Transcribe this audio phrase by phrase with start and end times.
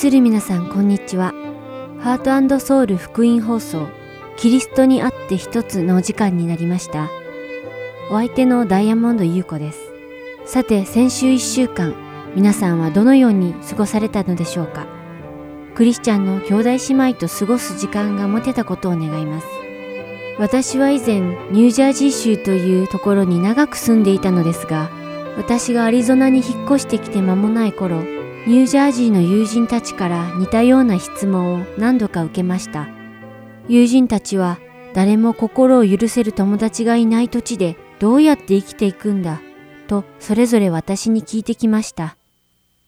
[0.00, 1.34] する皆さんこんにちは。
[1.98, 3.86] ハートソウル福音放送、
[4.38, 7.10] キリストにあって一つのお時間になりました。
[8.10, 9.92] お相手のダイヤモンド優子です。
[10.46, 11.94] さて、先週一週間、
[12.34, 14.86] 皆さんはどのように過ごされたのでしょうか
[15.74, 19.46] クリスチャンの兄弟姉妹と過ごす時間が持てたことを願います。
[20.38, 24.88] 私は以前、ニュージャージー州というところに長く住んでいたのですが、
[25.36, 28.02] 私がアリゾナに引っ越してきて間もない頃、
[28.46, 32.88] ニュージャージーの友人たちから似たような質問を何度か受けました。
[33.68, 34.58] 友人たちは
[34.94, 39.40] 誰も心を許せる友達がいない土地でどうやって生きていくんだ
[39.88, 42.16] とそれぞれ私に聞いてきました。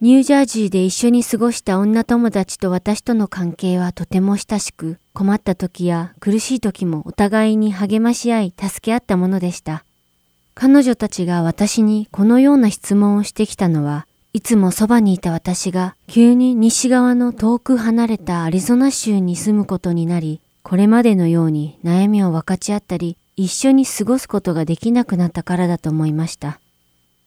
[0.00, 9.84] ニュージャージーで一緒に過ごした女友達と私との関係はとても親しく、困った時や苦しい時もお互いに励まし合い助け合ったものでした。
[10.54, 26.60] 彼女たちが私にこのような質問をしてきたのは、いつもそばにいた私が急に西側の遠く離れたアリゾナ州に住むことになり、これまでのように悩みを分かち合ったり、一緒に過ごすことができなくなったからだと思いました。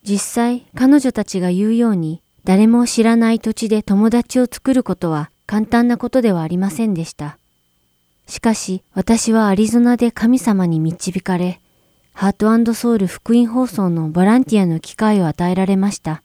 [0.02, 7.38] 実際、彼女たちが言うように、誰も知らない土地で友達を作ることは簡単なことではありませんでした。
[8.26, 11.59] しかし、私はアリゾナで神様に導かれ、
[12.14, 16.23] ハートソウル福音放送のボランティアの機会を与えられました。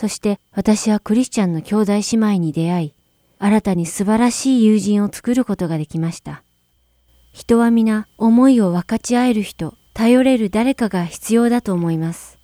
[0.00, 2.94] そして私はクリスチャンの兄弟姉妹に出会い、
[3.38, 6.42] 新たに素晴らしい友人を作ることができました。
[7.34, 12.38] 人は皆思いを分かち合える人、頼れる誰かが必要だと思います。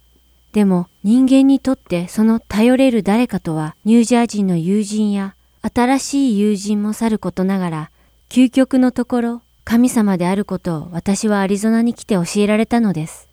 [0.53, 7.91] でも人間にとってその頼れる誰かとはニュージャージーの友人や新しい友人もさることながら
[8.29, 13.31] 究極のところ神様であることを私はアリゾナに来て教えられたのです。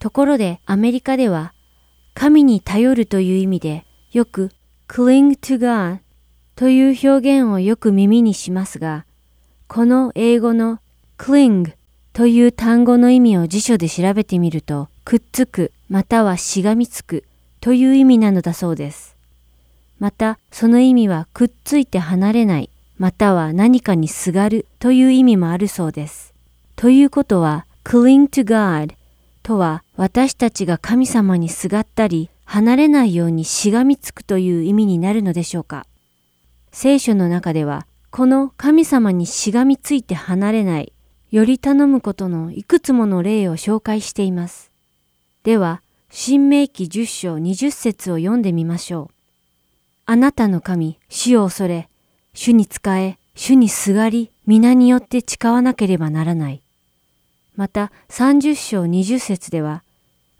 [0.00, 1.52] ところでアメリカでは
[2.18, 4.50] 神に頼るという意味でよく
[4.88, 5.98] cling to God
[6.56, 9.04] という表現をよく耳にしますが、
[9.68, 10.80] この英語の
[11.18, 11.74] cling
[12.14, 17.24] という単語の意味を辞書で調べてみると、くっつくまたはしがみつく
[17.60, 19.14] という意味なのだそうです。
[19.98, 26.32] また、その意味はくっついて離れないまたは何かにすがるという意味もあるそうです。
[26.76, 28.95] ということは、cling to God
[29.46, 35.86] とは私たちが神様にすがったり離れないようにしがみつくという意味になるのでしょうか？
[36.72, 40.92] 聖書の中では、この神様にしがみついて離れない、
[41.30, 44.72] より頼むことのいくつもの例を紹介しています。
[45.44, 45.80] では、
[46.10, 49.14] 新明記10章20節を読んでみましょう。
[50.06, 51.88] あなたの神、死を恐れ、
[52.34, 56.62] 主に仕え、主にすがり、皆によって誓わなければならない。
[57.56, 59.82] また、30章20節では、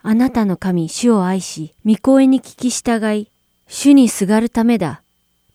[0.02, 3.30] あなたの神、主を愛し、御声に聞き従い、
[3.66, 5.02] 主にすがるためだ、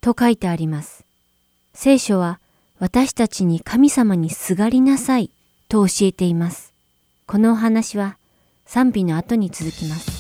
[0.02, 1.06] と書いてあります。
[1.74, 2.40] 聖書は、
[2.80, 5.30] 私たちに神様にすがりなさい、
[5.70, 6.74] と教えています。
[7.28, 8.18] このお話は、
[8.66, 10.11] 賛否の後に続きます。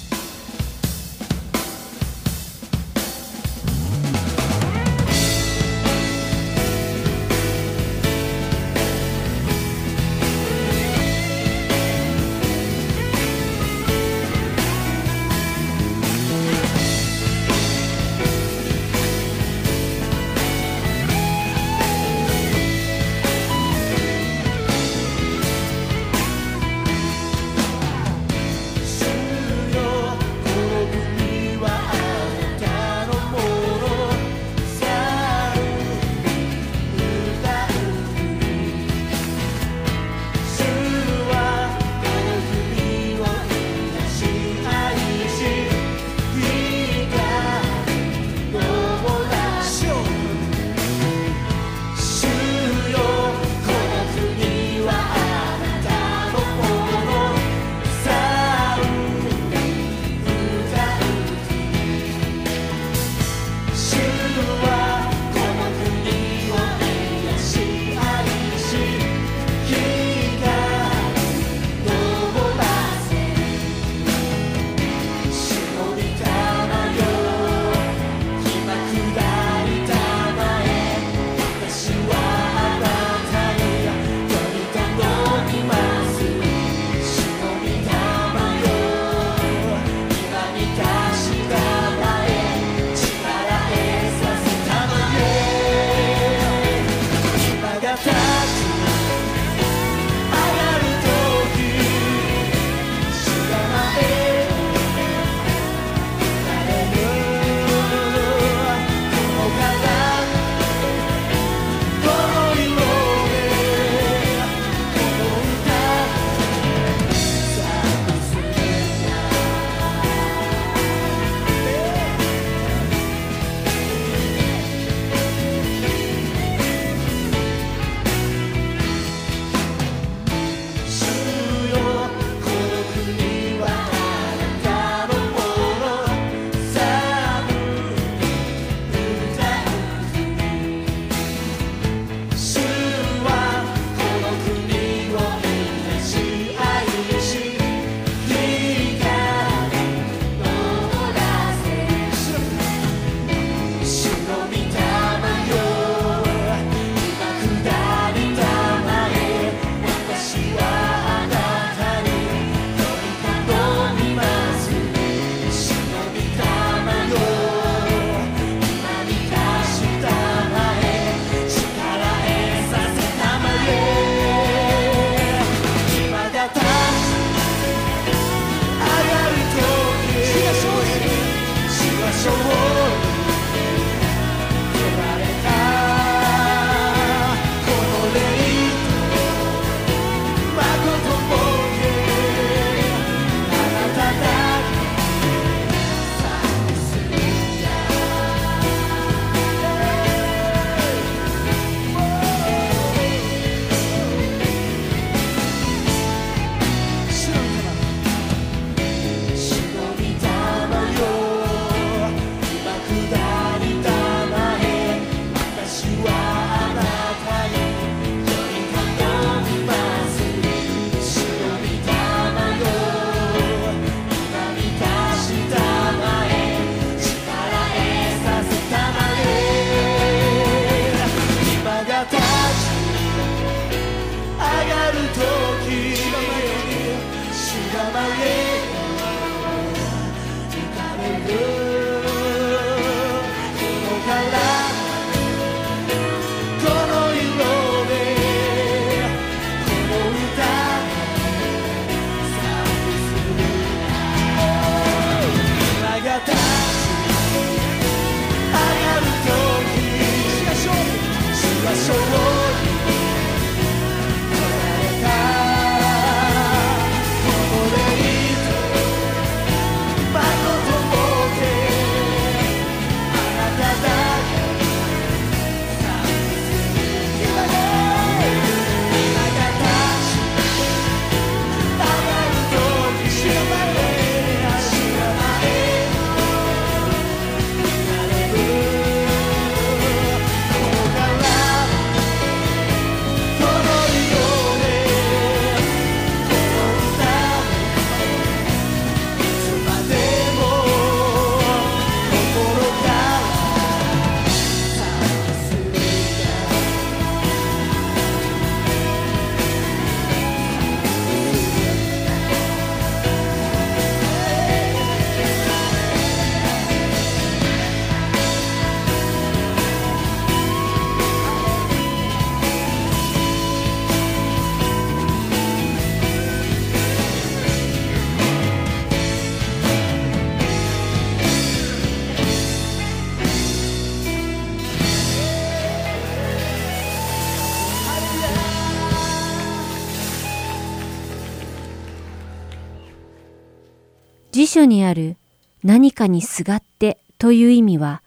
[344.51, 345.15] 書にある
[345.63, 348.01] 何かにすがってという意味は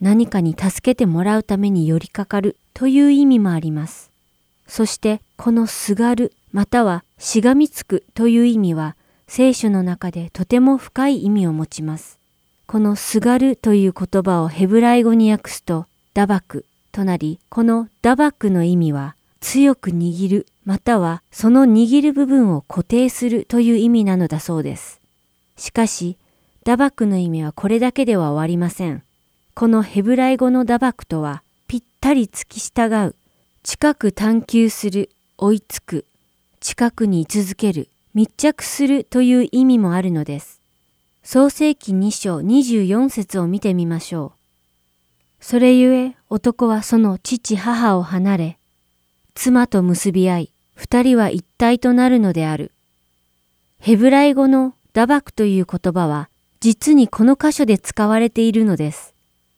[0.00, 4.10] 何かに助けてもらうために寄りかかるという意味もあります。
[4.66, 12.18] そしてこのすがるまたはしがみつくという意味は聖書の中でとても深い意味を持ちます。
[12.66, 24.99] このすがるという言葉をヘブライ語に訳すとダバクとなり、このダバクの意味は強く握るまたはその握る部分を固定するという意味なのだそうです。
[25.60, 26.16] しかし、
[26.64, 29.02] ダバクの意味はこれだけでは終わりません。
[29.52, 33.14] このヘブライ語のダバクとは、ぴったり付き従う、
[33.62, 36.06] 近く探求する、追いつく、
[36.60, 40.62] 近くに居続ける、密着するという意味もあるのです。
[41.22, 45.44] 創世記2章24節を見てみましょう。
[45.44, 48.58] それゆえ男はその父母を離れ、
[49.34, 52.72] 妻と結び合い、二人は一体となるのである。
[53.78, 56.28] ヘブライ語のダバクという言葉は、
[56.58, 59.14] 実にこの箇所で使われているのです。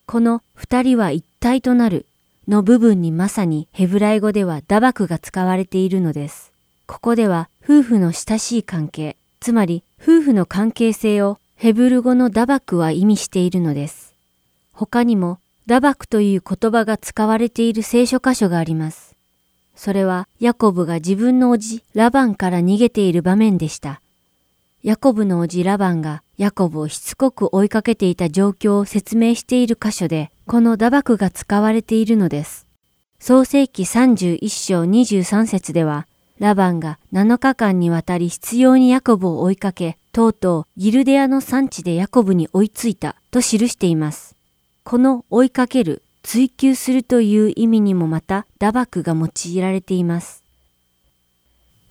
[0.07, 2.05] この二人は一体となる
[2.49, 6.53] の部分にまさにヘブライ語ではダバクが使われているのです。
[6.87, 14.13] ここでは夫婦の親しい関係、つまり夫婦の関係性をヘブル語のダバクは意味しているのです。
[14.73, 19.15] 他にもダバクという言葉が使われている聖書箇所があります。
[19.77, 24.02] それはヤコブが自分の叔父ラバンから逃げている場面でした。
[24.83, 32.67] ヤコブの叔父ラバンがヤコブをしつこく追いかけていた状況を説明している箇所で、このダバクが使われているのです。
[33.21, 36.09] 創世記31章23節では、
[36.41, 44.35] ラバンが7日間にわたり必要にヤコブを追いかけ、とうとうギルデアの産地でヤコブに追いついたと記しています。
[44.83, 50.43] この追いかける、追求するという意味にもまた打爆が用いられています。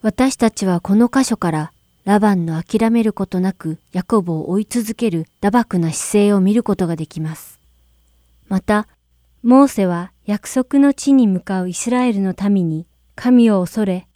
[0.01, 1.71] 私たちはこの箇所から
[2.05, 7.59] ラバンの諦めることなくヤコブを追い続ける打爆な姿勢を見ることができます。
[8.47, 8.87] また、
[9.43, 14.07] モーセは約束の地に向かうイスラエルの民に神を恐れ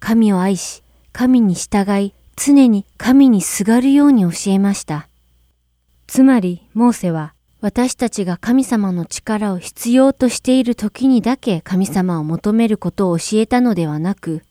[0.00, 5.08] 神を愛し、神に従い、常に神にすがるように教えました。
[6.06, 14.42] つまり、モーセは、私たちが神様の力を必要としている時にだけ神様を求めることを教えたのではなく、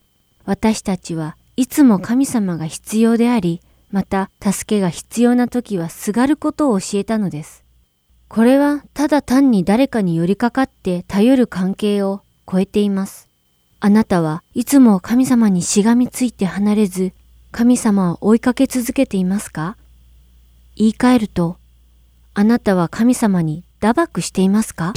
[0.44, 7.64] 私たちはいつも神様が必要であり、また助けが必要な時はすがることを教えたのです。
[8.28, 12.20] これはただ単に誰かに寄りかかって頼る関係を
[12.50, 13.28] 超えています。
[13.80, 17.12] あなたはいつも神様にしがみついて離れず、
[17.52, 19.78] 神様を追いかけ続けていますか？
[20.76, 21.56] 言い換えると、
[22.34, 24.92] あなたは神様に打爆していますか？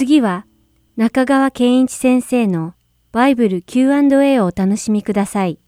[0.00, 0.46] 次は
[0.96, 2.72] 中川健一先生の
[3.12, 5.58] バイブル Q&A をお楽しみください。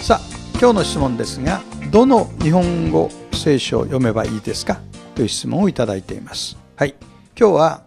[0.00, 0.20] さあ
[0.58, 1.60] 今日の質問ですが
[1.92, 4.80] どの日本語聖書を読めばいいですか？
[5.14, 6.56] という質問をいただいています。
[6.76, 6.94] はい。
[7.38, 7.82] 今日は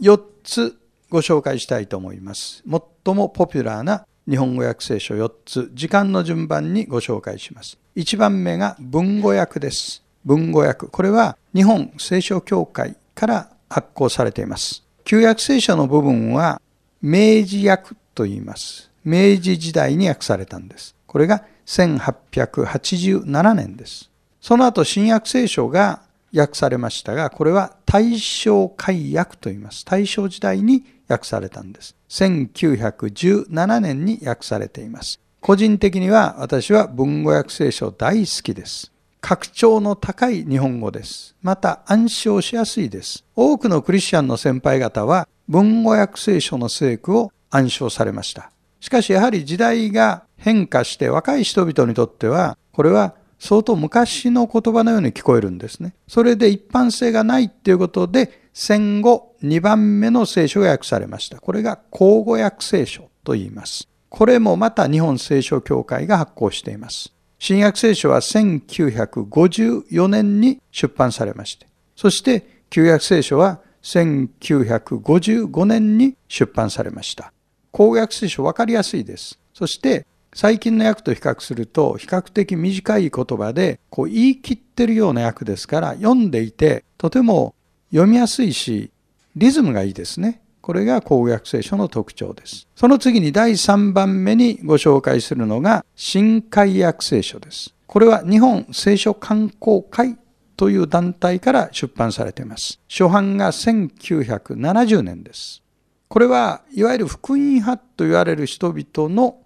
[0.00, 0.78] 4つ
[1.10, 2.62] ご紹介したいと思います。
[3.04, 16.60] 最もポピュラーな日本語訳聖書4つ時間の順番にご紹介します1番目が文語訳です文語訳これは日本聖書協会から発行されています旧約聖書の部分は
[17.02, 24.10] 明治訳と言います明治時代に訳されたんですこれが1887年です。
[24.40, 26.02] その後、新約聖書が
[26.34, 29.84] 訳されましたが、これは大正改訳と言います。
[29.84, 31.95] 大正時代に訳されたんです。
[32.08, 35.20] 1917年に訳されています。
[35.40, 38.92] 個人的には私は文語訳聖書大好きです。
[39.20, 41.34] 格調の高い日本語です。
[41.42, 43.24] また暗唱しやすいです。
[43.34, 48.50] 多くのクリスチャンの先輩方は文語訳聖書の聖句を暗唱されました。
[48.80, 55.94] しかしやはり時代が変化して若い人々にとってはこれは相当昔の言葉のように聞こえるんですね。
[56.08, 61.38] それで一般性がないっていうことで戦後2番目の聖書が訳されました。
[61.38, 63.88] これが口語訳聖書と言います。
[64.08, 67.12] これもまた日本聖書協会が発行しています。
[67.38, 77.32] 新約聖書は1954年に出版されまして、そして旧約聖書は1955年に出版されました。
[77.70, 79.38] 公約聖書分かりやすいです。
[79.52, 87.54] そして最近の訳と比較すると比較的短い言葉でこう言い切ってるような訳ですから読んでいてとても
[87.90, 88.90] 読みやすいし
[89.34, 90.42] リズムがいいですね。
[90.60, 92.68] これが公約聖書の特徴です。
[92.76, 97.74] その次に第3番目にご紹介するのが新海訳聖書です。
[97.86, 100.18] これは日本聖書観光会
[100.58, 102.78] という団体から出版されています。
[102.90, 105.62] 初版が1970年です。
[106.08, 109.38] これはいわゆる福音派と言われる人々の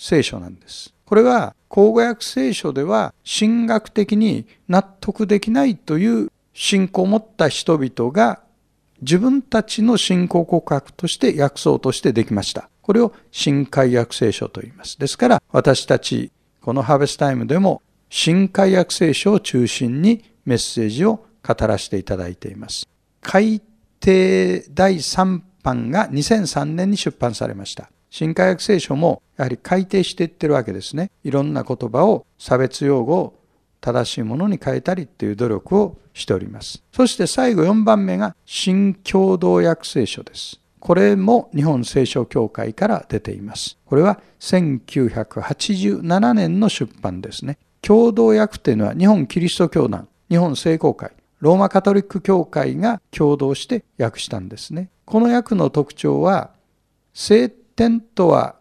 [0.00, 0.94] 聖書なんです。
[1.04, 8.40] これは口語訳聖書では神学的に納得できないという信仰を持った人々が
[9.02, 12.70] 自分たちの信仰告白として訳そうとしてできました。
[12.80, 14.98] これを新海訳聖書と言います。
[14.98, 16.32] ですから私たち
[16.62, 22.88] このハーベスタイムでも新海訳聖書を中心にメッセージを語らせていただいています。
[23.20, 23.60] 改
[24.00, 27.90] 訂第3版が2003年に出版されました。
[28.10, 31.10] 新海訳聖書もやはり改訂していってるわけですね。
[31.24, 33.38] いろんな言葉を差別用語を
[33.80, 36.82] 正しいものに変えたりっていう努力をしております。
[36.92, 40.60] そして最後4番目が新共同訳聖書です。
[40.80, 43.78] これも日本聖書協会から出ています。
[43.84, 47.58] これは1987年の出版ですね。
[47.82, 54.90] 共同訳というのは日本キリスト教団、日本聖公会、ローマカトリック教会が共同して訳したんですね。
[55.04, 56.50] この訳の特徴は、
[57.14, 58.56] 聖典とは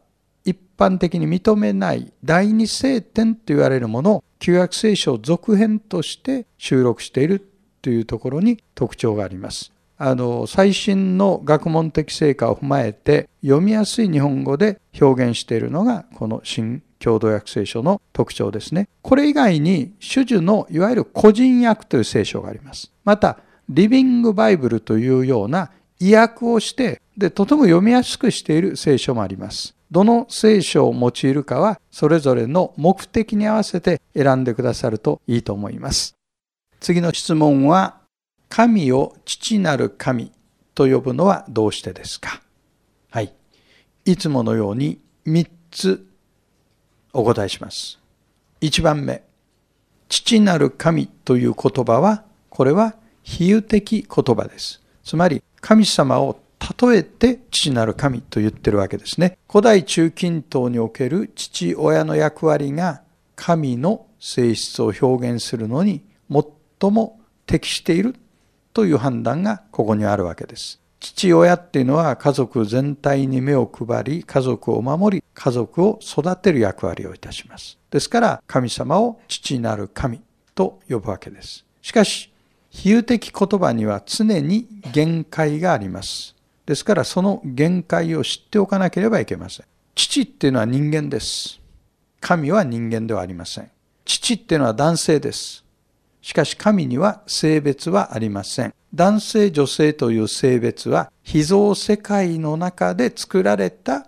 [0.45, 7.45] 一般的に認めない第二聖典と言われるものを旧約聖書続編として収録している
[7.81, 9.73] というところに特徴があります。
[9.97, 18.87] あの最新の学問的成果を踏まえて読みやすい日本語で表現しているのがこの新共同訳聖書の特徴ですね。
[19.01, 22.93] これ以外に種々のいわゆる個人訳という聖書があります。
[23.03, 29.75] またリビングバイブルというような意訳をしてでとても読みやすくしている聖書もあります。
[29.91, 36.15] どの聖書を用いるかはそれぞれの目的に合わせて選んでくださるといいと思います。
[36.79, 37.97] 次の質問は
[38.47, 40.31] 神を父なる神
[40.75, 42.41] と呼ぶのはどうしてですか？
[43.09, 43.33] はい。
[44.05, 46.07] いつものように3つ
[47.11, 47.99] お答えします。
[48.61, 49.23] 1番目。
[50.07, 54.81] 父なる神という言葉は、これは比喩的言葉です。
[55.03, 56.39] つまり、神様を
[56.81, 59.37] 例えて父なる神と言ってるわけですね。
[59.49, 63.01] 古代中近東における父親の役割が
[63.35, 68.15] 神の性質を表現するのに最も適している
[68.73, 70.79] という判断がここにあるわけです。
[70.99, 77.77] 父親っていうのは家族全体に目を配り、家族を守り、家族を育てる役割をいたします。
[77.89, 80.21] ですから神様を父なる神
[80.53, 81.65] と呼ぶわけです。
[81.81, 82.28] しかし、
[82.71, 86.35] 比喩的言葉には常に限界があります。
[86.65, 89.65] ですからその限界を知っておかなければいけません。
[89.95, 91.59] 父っていうのは人間です。
[92.21, 93.71] 神は人間ではありません。
[94.05, 95.63] 父っていうのは男性です。
[96.21, 98.73] しかし神には性別はありません。
[98.93, 104.07] 男性女性という性別は秘蔵世界の中で作られた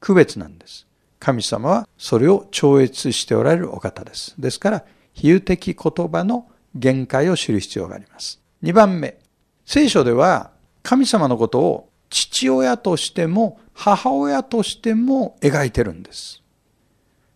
[0.00, 0.86] 区別なんです。
[1.18, 4.34] 神様はそれを超越しておられるお方です。
[4.38, 8.40] ですから比喩的言葉の限界を知る必要があります。
[8.62, 9.18] 2番目、
[9.64, 10.50] 聖書では
[10.82, 16.42] 神様のことを父親としても母親としても描いてるんです。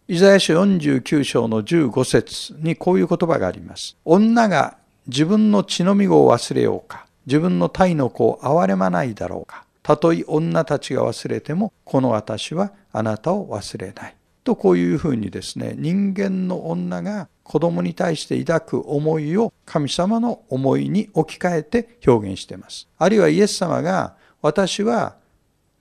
[0.09, 3.97] イザヤ書49章の15節にこういう言葉があります。
[4.05, 4.77] 女が
[5.09, 14.17] 自分の血のみ子を忘れようか、自分の体の子を憐れまないだろうか、たとえ女たちが忘れても、この私はあなたを忘れない。
[14.45, 22.89] とこういうふうにですね、人間の女が子供に対して抱く思いを神様の思いに置き換えて表現しています。
[22.99, 25.17] あるいはイエス様が私は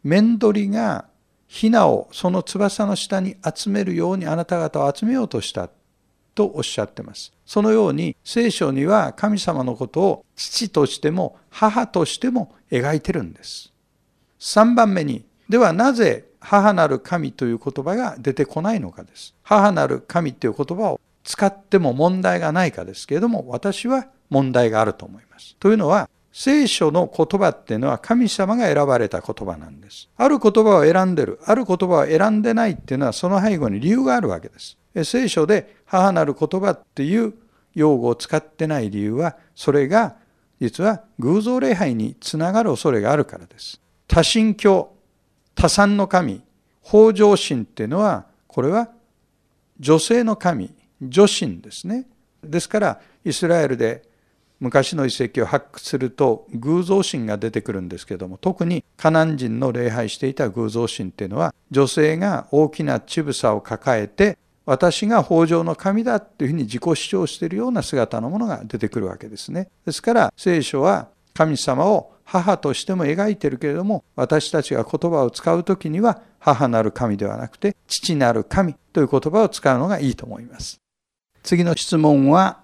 [0.04, 1.06] 面取りが
[1.48, 5.70] ヒナをその翼の下に集めるようにあなた方を集めようとした
[6.36, 7.34] とおっしゃってます。
[7.48, 13.74] そのように聖書には神様のことを父としても母としても描いてるんです。
[14.40, 19.34] 3番目に、ではなぜ母なる神という言葉が出てこないのかです。
[19.42, 25.58] 母なる神という言葉を使っても問題がないかですけれども、私は問題があると思います。
[25.60, 30.10] というのは、聖書の言葉っていうのは神様が選ばれた言葉なんです。
[30.18, 34.78] ある言葉を選んでる、ある言葉を選んでないっていうのはその背後に理由があるわけです。
[35.04, 37.34] 聖書で母なる言葉っていう
[37.74, 40.18] 用語を使ってない理由は、それが
[40.60, 43.80] 実は偶像礼拝につながる恐れがあるからです。
[44.08, 44.92] 多神教、
[45.56, 46.44] 多産の神、
[46.84, 48.90] 北条神っていうのは、これは
[49.80, 52.06] 女性の神、女神ですね。
[52.44, 54.04] ですから、イスラエルで
[54.60, 69.70] 昔の遺跡を発掘すると偶像神が出てくるんですけども特にカナン人の礼拝していた偶像神っていうのは女性が大きな乳房を抱えて私が北条の神だっていうふうに自己主張しているような姿のものが出てくるわけですね。
[69.86, 80.85] ですから聖書は神様を母としても描いてるけれども私たちが言葉を使う時には母なる神ではなくて父なる神という言葉を使うのがいいと思います。
[81.46, 82.64] 次の質問は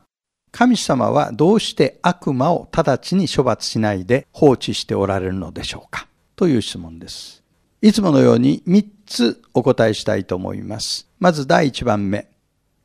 [0.51, 6.07] 神様はどうして悪魔を直ちに処罰しないで放置しておられるのでしょうか？
[6.35, 7.43] という質問です。
[7.83, 11.07] いつものように3つお答えしたいと思います。
[11.19, 12.27] まず第1番目。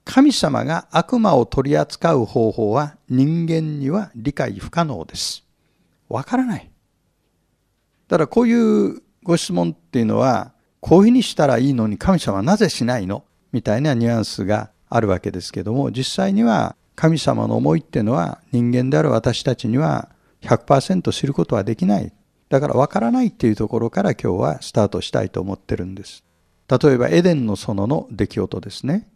[0.05, 5.45] 神様が悪魔を取り扱う方法は人間には理解不可能です。
[6.11, 6.71] わからない。
[8.07, 13.25] だからこういうご質問っていうのは、こういうふうにしたらいいのに神様はなぜしないの？
[13.51, 20.09] みたいなニュアンスがあるわけですけども、実際には神様の思いっていうのは人間である私たちには
[20.42, 22.12] 100%知ることはできない。
[22.49, 26.25] だからわからないっていうところから今日はスタートしたいと思ってるんです。
[26.68, 29.09] 例えばエデンの園の出来事ですね。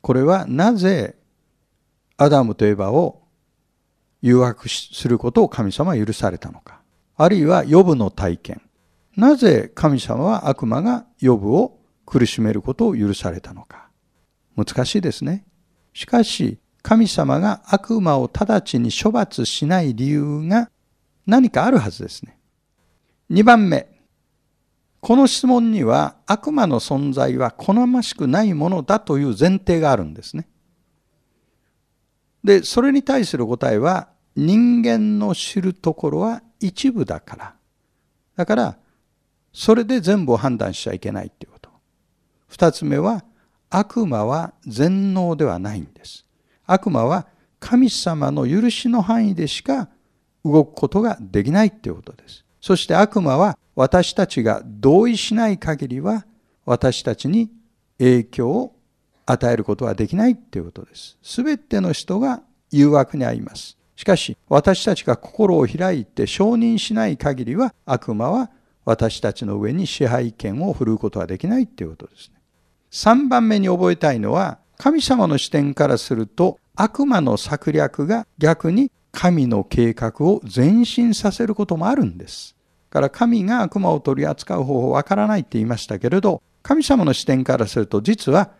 [0.00, 1.16] これはなぜ
[2.16, 3.22] アダムとエバを
[4.22, 6.80] 誘惑することを神様は許されたのか。
[7.16, 8.62] あるいはヨブの体験。
[9.16, 13.83] なぜ神様は悪魔がヨブを苦しめることを許されたのか。
[14.56, 15.44] 難しいですね。
[15.92, 20.70] しかし、神様が悪魔を直ちに処罰しない理由が
[21.26, 22.38] 何かあるはずですね。
[23.30, 23.88] 2番目。
[25.00, 30.48] この質問には悪魔の存在は好ましくないものだという前提があるんですね。
[32.42, 37.54] で、それに対する答えは人間の知るところは一部だから。
[38.36, 38.78] だから、
[39.52, 41.70] それで全部を判断しちゃいけないっていうこと。
[42.48, 43.24] 二つ目は
[43.70, 46.24] 悪魔は全能ではないんです。
[46.66, 47.26] 悪魔は
[47.60, 49.88] 神様の許しの範囲でしか
[50.44, 52.44] 動くことができないということです。
[52.60, 56.24] そして悪魔は私たちが同意しない限りは
[56.64, 57.50] 私たちに
[57.98, 58.74] 影響を
[59.26, 61.18] 与えることはできないということです。
[61.22, 63.78] すべての人が誘惑に遭います。
[63.96, 68.50] しかし私たちが心を開いて承認しない限りは悪魔は
[68.84, 72.34] 私たちの上に支配権を振るうことはできないということですね。
[72.94, 82.54] 3番目に覚えたいのは神様の視点からすると悪魔の策略が逆に神の計画を前進させることもあるんです。
[82.90, 88.52] から神が悪魔を取り扱う方法わからないって言いましたけれど神様の視点からすると実は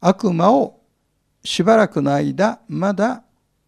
[0.00, 0.80] 悪魔を
[1.44, 3.24] しばらくの間まだ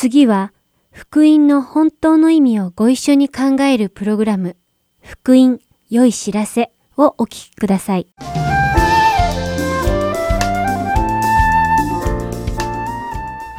[0.03, 0.53] 次は
[0.91, 4.57] 福音の本当の意味をご一緒に考えるプログラム
[5.01, 5.61] 福音
[5.91, 8.09] 良い知らせをお聞きください。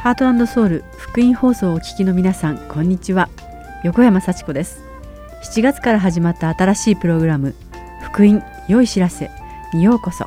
[0.02, 3.30] ハートソウル福音放送をお聞きの皆さんこんにちは。
[3.82, 4.82] 横山幸子です。
[5.44, 7.54] 7月から始まった新しいプログラム
[8.04, 9.30] 「福音良い知らせ」
[9.72, 10.26] にようこそ。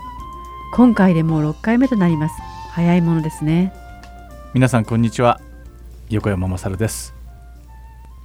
[0.73, 2.35] 今回でもう6回目となります。
[2.71, 3.71] 早いものですね。
[4.55, 5.39] 皆さんこんにちは
[6.09, 7.13] 横山まです。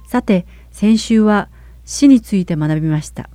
[0.07, 1.49] さて先週は
[1.83, 3.29] 死について学びました。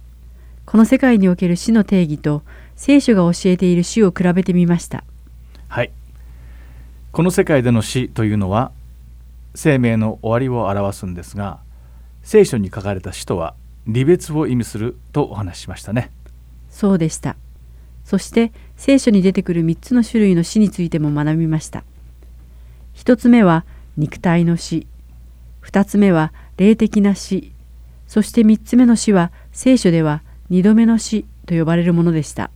[0.64, 2.42] この世界における死の定義と
[2.74, 5.04] 聖書が教えている死を比べてみました。
[5.68, 5.92] はい。
[7.12, 8.72] この世界での死というのは
[9.54, 11.58] 生命の終わりを表すんですが
[12.22, 13.54] 聖書に書かれた死とは
[13.86, 16.10] 離別を意味するとお話ししましたね。
[16.70, 17.36] そうでした。
[18.04, 21.84] そして聖書に出てくる3つの種類の死についても学びました。
[22.94, 23.66] 1つ目は
[23.98, 24.86] 肉体の死。
[25.64, 27.50] 2つ目は霊的な死。
[28.06, 32.52] そして3つ目の死は聖書では2度目の死と呼ばれるものでした。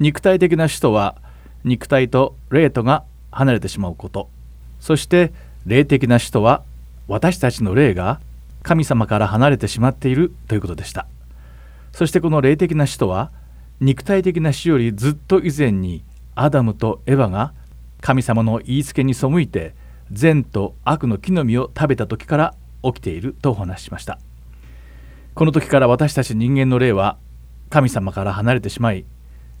[0.00, 1.14] 肉体的な死とは
[1.62, 4.28] 肉体と霊とが離れてしまうこと。
[4.80, 5.32] そして
[5.64, 6.64] 霊的な死とは
[7.06, 8.18] 私たちの霊が
[8.64, 11.06] 神様から離れてしまっているということでした。
[11.92, 13.30] そしてこの霊的な死とは
[13.80, 16.02] 肉体的な死よりずっと以前に
[16.34, 17.52] アダムとエヴァが
[18.00, 19.77] 神様の言いつけに背いて
[20.12, 24.18] 善と悪の木の実を食べた時から起きているとお話ししました。
[25.34, 27.16] この時から私たち人間の霊は
[27.70, 29.04] 神様から離れてしまい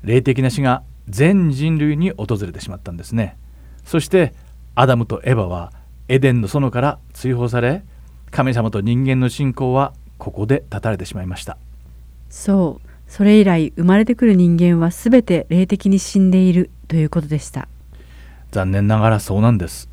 [0.02, 3.36] 霊的な死が全人類に訪れてしまったんですね。
[3.84, 4.34] そして
[4.74, 5.72] アダムとエヴァは
[6.08, 7.84] エデンの園から追放され
[8.30, 11.58] 神様と人間の信仰はここで断たれてしまいました。
[12.28, 17.68] そうそれ以来生まれてくる人間は全て霊的に死んでいるということでした。
[18.50, 19.87] 残念ながらそうなんです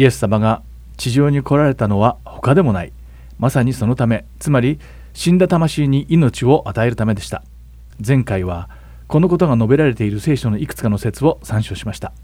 [0.00, 0.62] イエス様が
[0.96, 2.92] 地上に来られたのは他でもない。
[3.38, 4.78] まさにそのためつまり
[5.12, 7.42] 死んだ魂に命を与えるためでした。
[8.06, 8.70] 前回は
[9.08, 12.14] このことが述べられている聖書のいくつかの説を参照しました。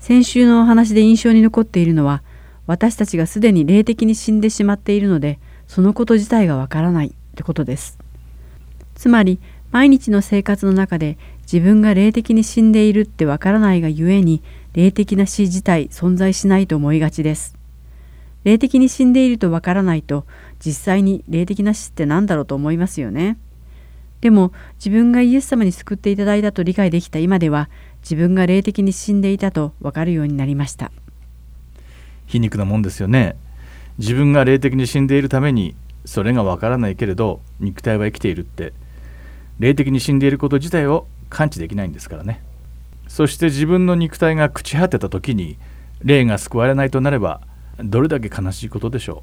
[0.00, 2.22] 先週のお話で印象に残っているのは
[2.66, 7.98] 私たちがすでに霊的に死んでしまっているのでそのこと自体がわからないってことです。
[8.96, 11.16] つまり毎日の生活の中で
[11.50, 14.42] 自分が霊的に死んでいるってわからないがゆえに
[14.74, 17.56] 霊的な死自体存在しないと思いがちです。
[18.44, 20.24] 霊的に死んでいるとわからないと
[20.64, 23.36] 実際に霊的な死って何だろうと思いますよね。
[24.22, 27.68] でも自分がイエス様に救っていただいたと理解できた今では
[28.02, 30.90] 自分が霊的に死んでいたとわかるようになりました。
[32.26, 33.36] 皮肉なもんですよね。
[33.98, 35.74] 自分が霊的に死んでいるために
[36.06, 38.72] それがわからないけれど肉体は生きているって。
[39.58, 42.42] 霊的に死んでいること自体を感知できないんですからね。
[43.12, 45.58] そして自分の肉体が朽ち果てた時に
[46.02, 47.42] 霊が救われないとなれば
[47.78, 49.22] どれだけ悲しいことでしょ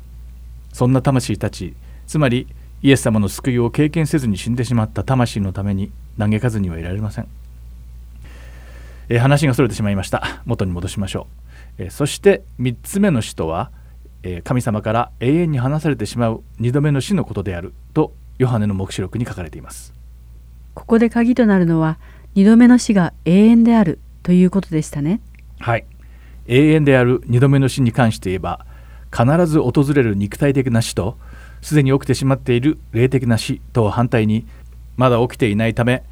[0.71, 0.75] う。
[0.75, 1.73] そんな魂たち
[2.05, 2.45] つまり
[2.83, 7.27] イエス様の救いを経験せずに死んでしまった魂のために嘆かずにはいられません、
[9.09, 10.43] えー話がそれてしまいました。
[10.45, 11.25] 元に戻しましょ
[11.79, 13.71] う、えーそして3つ目の死とは、
[14.21, 19.95] えー神様から永遠に離されてしまう2度目の死のことであるとヨハネの黙示録に書かれています。
[20.75, 21.97] ここで鍵となるのは
[22.35, 25.19] 二度目の死が永遠であるということでしたね。
[25.59, 25.85] はい。
[26.47, 28.65] 永遠である2度目の死に関して言えば
[29.11, 31.17] 必ず訪れる肉体的な死と
[31.61, 34.47] すでに起きてしまっている霊的な死とは反対に
[34.97, 36.03] まだ起きていないため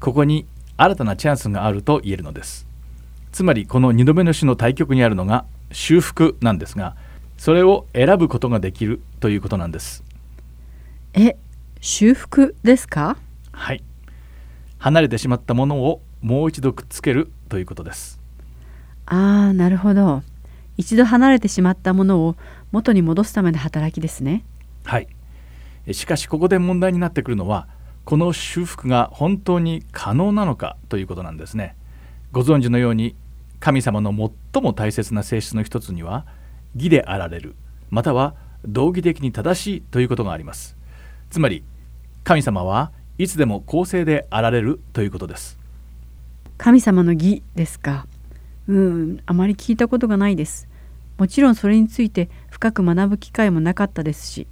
[0.00, 2.66] ここに新たなチャンスがあると言えるのです。
[3.32, 6.96] つまりこの2度目の死の対極にあるのが修復なんですが
[7.36, 10.04] それを選ぶことができるということなんです。
[11.14, 11.36] え、
[11.80, 13.16] 修復ですか？
[13.52, 13.82] はい
[14.82, 18.20] 離れてしまったものをもう一度くっつけるということです
[19.06, 20.22] ああ、なるほど。
[20.76, 22.36] 一度離れてしまったものを
[22.72, 24.44] 元に戻すための働きですね。
[24.84, 25.06] はい
[25.86, 27.68] えしかしここで問題になってくるのは
[28.04, 31.76] この修復が本当に可能なのかということなんですね
[32.32, 33.14] ご存知のように
[33.60, 34.10] 神様の
[34.52, 36.26] 最も大切な性質の一つには
[36.74, 37.54] 義であられる
[37.90, 40.76] または道義的に正しいということがあります
[41.30, 41.62] つまり
[42.24, 45.58] 神様はいつでも公正であられるということです
[46.58, 48.06] 神様の義ですか？
[48.68, 50.68] うん、あまり聞いたことがないです。
[51.18, 54.46] もちろんそれについて深く学ぶ機会もなかったですし、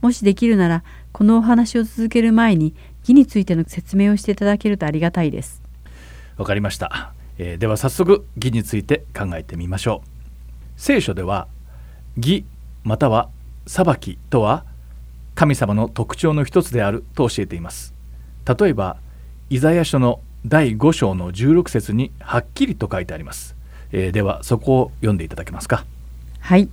[0.00, 5.60] もしできるならこのお話を続ける前に義についての説明をしていただけるとありがたいです。
[6.38, 10.08] わかりました、えーでは早速義について考えてみましょう
[10.76, 11.46] 聖書では
[12.16, 12.46] 義
[12.84, 13.28] または
[13.66, 14.64] 裁きとは
[15.38, 17.94] 神様の特徴の一つであると教えています
[18.58, 18.96] 例えば
[19.50, 23.54] イザヤ書の第5章の16節にはっきりと書いてあります、
[23.92, 25.84] えーではそこを読んでいただけますか
[26.40, 26.68] はい。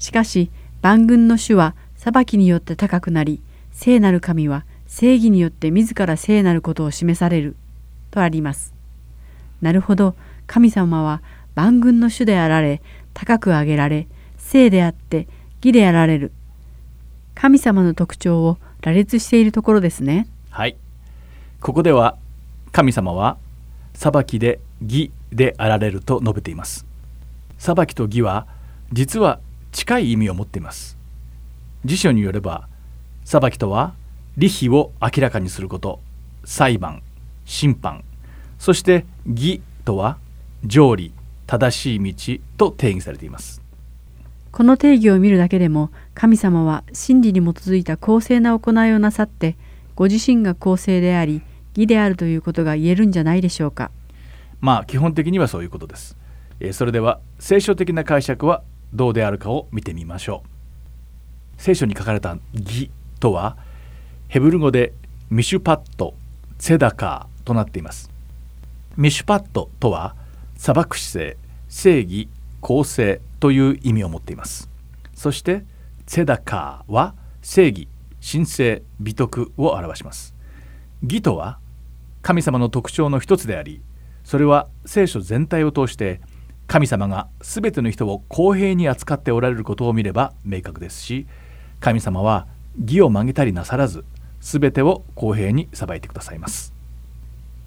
[0.00, 0.50] しかし
[0.82, 3.40] 万軍の主は裁きによって高くなり、
[3.70, 7.54] 聖なる神は正義によって自ら聖なることを示される
[8.10, 8.74] とあります。
[9.62, 10.16] なるほど、
[10.48, 11.22] 神様は
[11.54, 12.82] 万軍の主であられ、
[13.14, 15.28] 高く上げられ、聖であって
[15.62, 16.32] 義であられる。
[17.36, 20.26] 神様の特徴を羅列しているところですね。
[20.50, 20.76] はい。
[21.60, 22.16] ここでは
[22.72, 23.36] 神様は
[23.92, 26.86] 裁きで義であられると述べています。
[27.58, 28.46] 裁きと義は
[28.90, 29.38] 実は
[29.70, 30.96] 近い意味を持っています。
[31.84, 32.68] 辞書によれば
[33.24, 33.94] 裁きとは
[34.38, 36.00] 利否を明らかにすること
[36.44, 37.02] 裁判
[37.44, 38.02] 審判。
[38.58, 40.16] そして義とは
[40.64, 41.12] 条理
[41.46, 43.60] 正しい道と定義されています。
[44.52, 49.54] この定義を見るだけでも神様は真理に基づいた公正な行いをなさって
[49.94, 51.42] ご自身が公正であり
[51.76, 53.90] 義であるということが言えるんじゃないでしょうか
[54.60, 56.16] まあ基本的にはそういうことです。
[56.58, 58.62] えーそれでは聖書的な解釈は
[58.94, 60.42] どうであるかを見てみましょ
[61.58, 61.62] う。
[61.62, 63.58] 聖書に書かれた義とは
[64.28, 64.94] ヘブル語で
[65.28, 66.14] ミシュパット、
[66.56, 68.10] ツェダカーとなっています。
[68.96, 70.16] ミシュパットとは
[70.56, 71.36] 裁く姿勢、
[71.68, 72.28] 正義、
[72.62, 74.70] 公正という意味を持っています。
[75.14, 75.62] そして
[76.06, 77.88] ツェダカーは正義、
[78.20, 80.34] 神聖、美徳を表します。
[81.02, 81.58] 義とは
[82.22, 83.82] 神様の特徴の一つであり
[84.24, 86.20] それは聖書全体を通して
[86.66, 91.26] 神様が全ての人を公平に扱っておられることを見れば明確ですし
[91.78, 92.48] 神様は
[92.80, 94.04] 義を曲げたりなさらず
[94.40, 96.72] 全てを公平に裁いてくださいます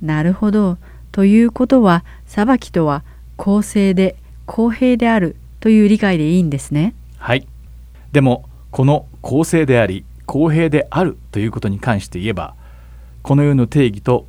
[0.02, 0.78] なるほど。
[1.12, 3.04] ということは裁きとは
[3.36, 6.94] 公正で公平であるという理解でいいんですね。
[7.18, 7.48] はい
[8.12, 12.56] でもこの公正であり公平であるということに関して言えば
[13.22, 14.28] この世の定義と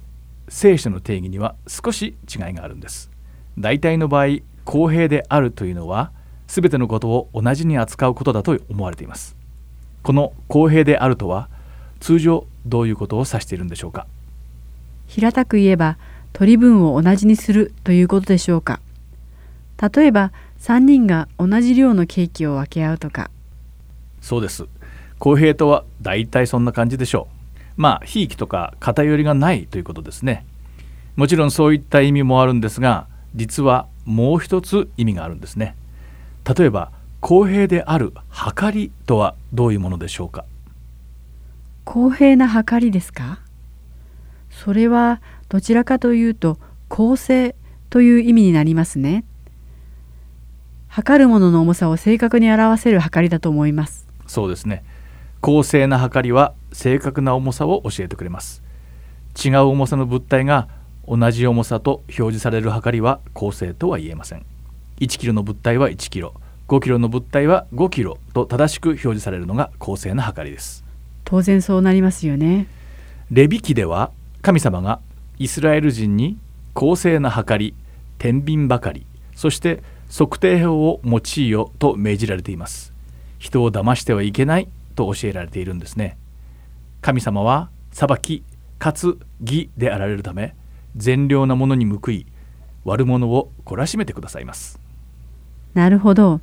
[0.48, 3.10] 聖書の定義には少し違いがあるんです。
[3.58, 6.10] 大体の場合公平であるというのは
[6.46, 9.36] 全てのことを同じに扱うことだと思われています。
[10.02, 11.48] この公平であるとは
[12.00, 14.06] 通常どういうことを指しているんでしょうか？
[15.06, 15.98] 平たく言えば
[16.32, 18.80] 取り分を同じにするということでしょうか？
[19.94, 23.30] 例えば3人が同じ量のケーキを分け合うとか
[24.20, 24.66] そうです。
[25.18, 27.28] 公平とは大体そんな感じでしょ
[27.76, 27.80] う。
[27.80, 30.44] まあひいきとか偏りがないということですね。
[31.16, 35.74] もちろんそういった意味もあるんですが実はもう一つ意味があるんですね。
[36.56, 36.90] 例えば
[37.20, 38.14] 公平である
[38.56, 40.44] 計りとはどういうものでしょうか？
[41.84, 43.40] 公平な計りですか？
[44.50, 46.58] それはどちらかというと
[46.88, 47.54] 公正
[47.90, 49.24] という意味になりますね。
[50.88, 53.99] 測るものの重さを正確に表せる計りだと思います。
[54.30, 54.84] そうですね。
[55.40, 58.62] 公正な計りは正確な重さを教えてくれます。
[59.44, 60.68] 違う重さの物体が
[61.08, 64.46] 同じ重さと表示される計りは公正とは言えません。
[65.00, 66.34] 1キロの物体は1キロ。
[66.68, 70.84] 5キロの物体は5キロと正しく表示されるのが公正な計りです。
[71.24, 72.68] 当然そうなりますよね。
[73.32, 74.12] レビ記では
[74.42, 75.00] 神様が
[75.38, 76.38] イスラエル人に
[76.74, 77.74] 公正な計り
[78.18, 82.89] 天秤ばかりそして測定法を用いよと命じられています
[83.40, 86.16] 人を騙してはいけないと教えられているんですね。
[87.00, 88.44] 神様は裁き
[88.78, 90.54] かつ義であられるため
[90.94, 92.26] 善良なものに報い
[92.84, 94.78] 悪者を懲らしめてくださいます。
[95.74, 96.40] なるほど。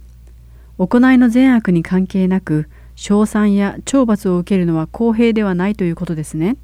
[0.77, 6.57] 行いの善悪に関係なく賞賛や懲罰を受けるのは公平ではないということですね。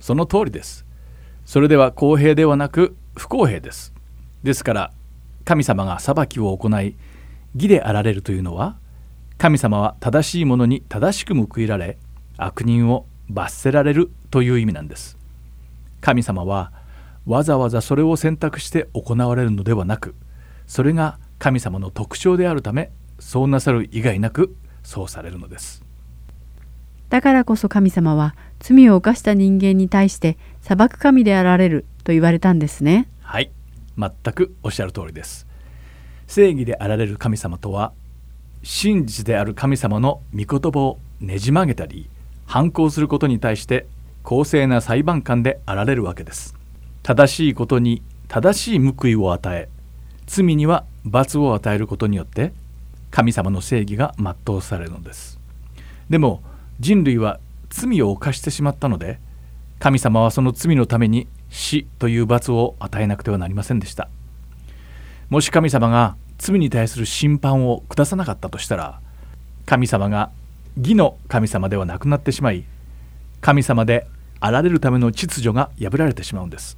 [0.00, 0.84] その通りです。
[1.44, 3.92] それでは公平ではなく不公平です。
[4.42, 4.92] ですから
[5.44, 6.96] 神様が裁きを行い
[7.54, 8.76] 義であられるというのは
[9.38, 11.98] 神様は正しいものに正しく報いられ
[12.36, 15.16] 悪人を罰せられるという意味なんです。
[16.00, 16.72] 神様は
[17.26, 20.14] わざわざそれを選択して行われるのではなく
[20.66, 25.82] それが神様の特徴であるためそうなさる以外なくそうされるのです。
[27.08, 33.08] だからこそ神様は罪を犯した人間に対して裁く神であられると言われたんですね。
[33.20, 33.50] はい。
[33.98, 35.46] 全くおっしゃる通りです
[36.30, 37.92] 正義であられる神様とは
[38.62, 42.08] 真実である神様の御言葉をねじ曲げたり
[42.46, 43.88] 反抗することに対して
[44.22, 46.54] 公正な裁判官であられるわけです
[47.02, 49.68] 正しいことに正しい報いを与え
[50.28, 52.52] 罪には罰を与えることによって
[53.10, 55.40] 神様の正義が全うされるのです
[56.10, 56.44] でも
[56.78, 59.18] 人類は罪を犯してしまったので
[59.80, 64.08] 神様はその罪のために死という罰を与えなくてはなりませんでした
[65.30, 69.00] もし神様が罪に対する審判を下さなかったとしたら
[69.64, 70.30] 神様が
[70.76, 72.64] 義の神様ではなくなってしまい
[73.40, 74.08] 神様で
[74.40, 76.76] あられるための秩序が破られてしまうんです。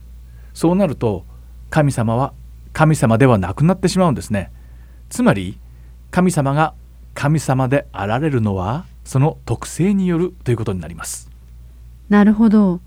[0.52, 1.24] そうなると
[1.70, 2.34] 神様は
[2.74, 4.52] 神様ではなくなってしまうんですね。
[5.08, 5.58] つまり
[6.10, 6.74] 神様が
[7.14, 11.30] 神様であられるのはその特性によるということになります。
[12.10, 12.80] なるほど。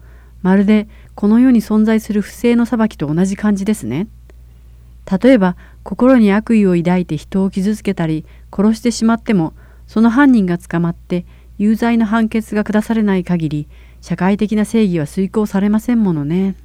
[0.44, 4.08] まるでこの世に存在する不正の裁きと同じ感じですね。
[5.10, 9.54] 例えば心に悪意を抱いて人を傷つけたり殺してしまっても
[9.88, 11.26] その犯人が捕まって
[11.58, 13.68] 有罪の判決が下されない限り
[14.02, 16.56] 社会的な正義は遂行されませんものね。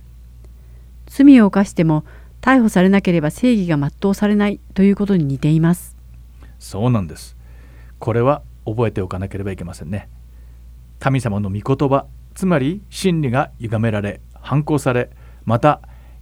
[1.07, 2.05] 罪を犯しても
[2.41, 5.97] 逮捕されなければ正義が全うされないということに似ています。
[6.59, 7.37] そうなんです。
[7.99, 10.09] これは覚えておかなければいけませんね。
[10.99, 15.11] 神様の御言葉つまり真理が歪められ反抗され
[15.45, 15.81] また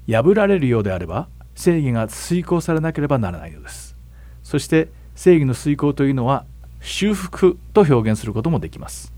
[0.08, 3.96] 破られるようであれば正義が遂行されなければならないのです。
[4.44, 6.44] そして正義の遂行というのは
[6.80, 9.12] 修復と表現することもできます。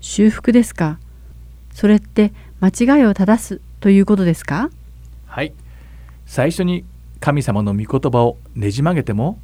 [0.00, 0.98] 修復ですか？
[1.74, 4.70] それって間違いを正すということですか？
[5.26, 5.52] はい。
[6.24, 6.86] 最初に
[7.20, 9.38] 神様の御言葉をねじ曲げても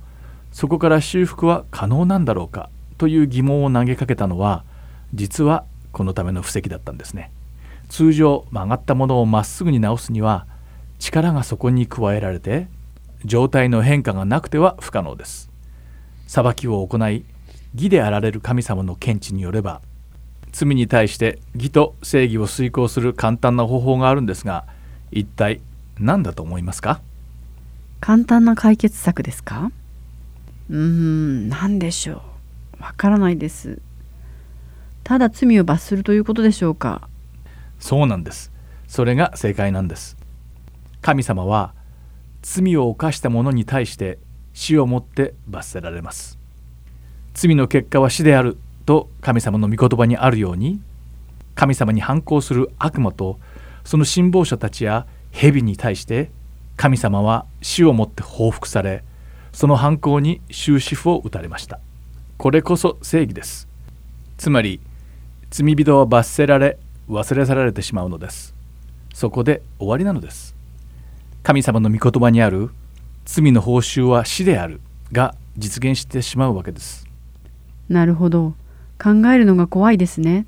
[0.52, 4.64] そこから修復は可能なんだろうかという疑問を投げかけたのは
[5.12, 7.30] 実はこのための布石だったんですね。
[7.90, 10.46] 通常曲がったものをまっすぐに直すには
[11.02, 12.68] 力がそこに加えられて
[13.24, 15.50] 状態の変化がなくては不可能です。
[16.28, 17.24] 裁きを行い
[17.74, 19.82] 義であられる神様の見地によれば
[20.52, 24.64] 罪に対して義と正義を遂行する簡単な方法があるんですが
[25.10, 25.60] 一体
[25.98, 27.00] 何だと思いますか？
[28.00, 29.72] 簡単な解決策ですか？
[30.70, 32.22] うーん何でしょ
[32.78, 32.82] う。
[32.82, 33.80] わからないです。
[35.02, 37.08] ただ罪を罰するということでしょうか？
[37.80, 38.52] そうなんです。
[38.86, 40.16] それが正解なんです
[41.02, 41.74] 神様は
[42.42, 44.18] 罪を犯した者に対して
[44.54, 46.38] 死をもって罰せられます。
[47.34, 50.80] 罪の結果は死であると神様の御言葉にあるように
[51.54, 53.38] 神様に反抗する悪魔と
[53.84, 56.30] その信望者たちや蛇に対して
[56.76, 59.02] 神様は死をもって報復され
[59.52, 61.80] その犯行に終止符を打たれました。
[62.38, 63.68] これこそ正義です。
[64.36, 64.80] つまり
[65.50, 66.78] 罪人は罰せられ
[67.08, 68.54] 忘れ去られてしまうのです。
[69.14, 70.51] そこで終わりなのです。
[71.42, 72.70] 神様の御言葉にある
[73.24, 74.80] 罪の報酬は死である
[75.10, 77.06] が実現してしまうわけです。
[77.88, 78.54] なるほど。
[79.02, 80.46] 考えるのが怖いですね。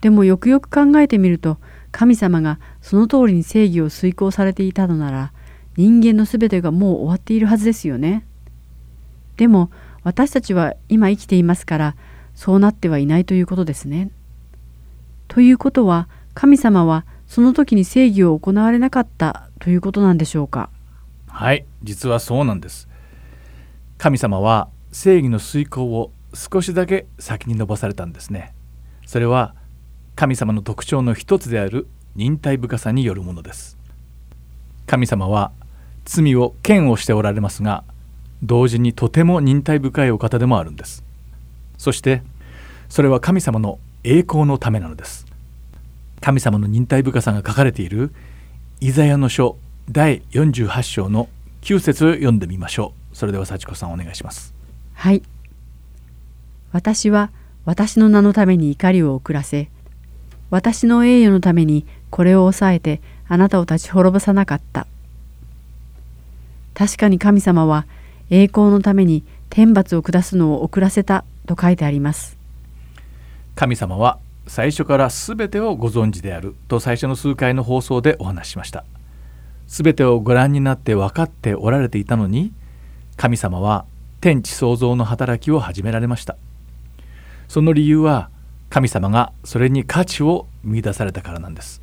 [0.00, 1.58] でもよくよく考えてみると
[1.90, 5.32] 神様がその通りに正義を遂行されていたのなら
[5.76, 8.24] 人間のすべてがもう終わっているはずですよね。
[9.36, 9.70] でも
[10.04, 11.96] 私たちは今生きていますから
[12.34, 14.10] そうなってはいないということですね。
[15.26, 20.68] ということは神様はその時に正義を行われなかったということなんでしょうか？
[21.26, 22.86] はい実はそうなんです。
[23.96, 28.52] 神様は正義の遂行を少しだけ先に伸ばされたんですね。
[29.06, 29.54] それは
[30.16, 33.78] 神様の特徴の一つである忍耐深さによるものです。
[34.86, 35.50] 神様は
[36.04, 37.84] 罪を嫌悪しておられますが
[38.42, 41.02] 同時にとても忍耐深いお方でもあるんです。
[41.78, 42.22] そして
[42.90, 45.24] それは神様の栄光のためなのです。
[46.20, 48.12] 神様の忍耐深さが書かれている
[48.80, 49.56] イザヤの書
[49.90, 51.28] 第48章の
[51.62, 53.16] 9節を読んでみましょう。
[53.16, 54.52] それでは幸子さんお願いします。
[54.94, 55.22] はい。
[56.72, 57.30] 私は
[57.64, 59.70] 私の名のために怒りを遅らせ
[60.50, 64.86] 私の栄誉のためにこれを抑えてあなたを立ち滅ぼさなかった。
[66.74, 67.86] 確かに神様は
[68.28, 72.36] 栄光のために天罰を下すのを遅らせたと書いてあります。
[73.54, 78.84] 神様は最初から全てをご存知であると最初の数回の放送でお話ししました。
[79.66, 82.52] 全てをご覧になって分かっておられていたのに
[83.16, 83.86] 神様は
[84.20, 86.36] 天地創造の働きを始められました。
[87.48, 88.30] その理由は
[88.70, 91.82] 神様がそれに価値を見出されたからなんです。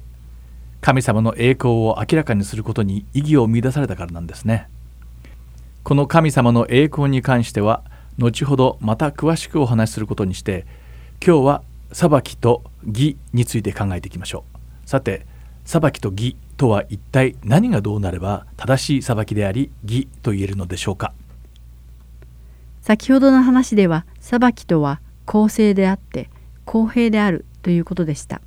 [0.81, 4.67] 神様の栄光を明らかにすることに意義を見出されたからなんですね。
[5.83, 7.83] この神様の栄光に関しては
[8.17, 10.65] 後ほどまた詳しくお話しすることにして
[11.25, 14.43] 今日は裁きと義について考えていきましょ
[14.85, 14.89] う。
[14.89, 15.25] さて
[15.65, 21.13] 裁きと義とは一体何がどうなれば正しい裁きであり義と言えるのでしょうか。
[22.81, 26.29] 先ほどの話では裁きとは公正であって
[26.65, 28.41] 公平であるということでした。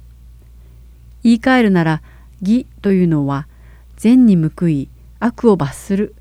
[1.22, 2.03] 言い換えるなら
[2.40, 3.47] 義というのは
[3.97, 4.88] 善に報い
[5.20, 6.14] 悪を罰する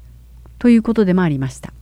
[0.59, 1.74] ということでもありました。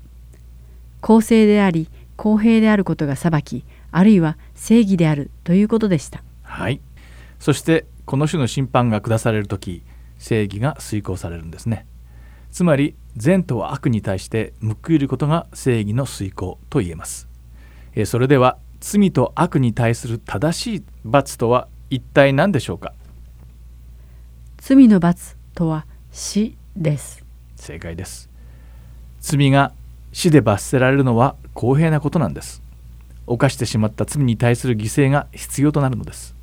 [1.02, 6.22] 公正であり公平であることが裁きあるいは正義であるということでした。
[6.43, 6.82] はい。
[7.39, 9.82] そしてこの種の審判が下される時
[10.20, 11.88] 正義が遂行されるんですね。
[12.51, 17.28] つまり善と悪に対して報いることが正義の遂行と言えます。
[18.05, 22.93] それでは罪と悪に対する正しい罰とは一体何でしょうか？
[24.59, 27.26] 罪の罰とは死です。
[27.55, 28.30] 正解です。
[29.22, 29.74] 罪が
[30.14, 32.62] 死で罰せられるのは公平なことなんです
[33.28, 36.36] 犯してしまった罪に対する犠牲が必要となるのです。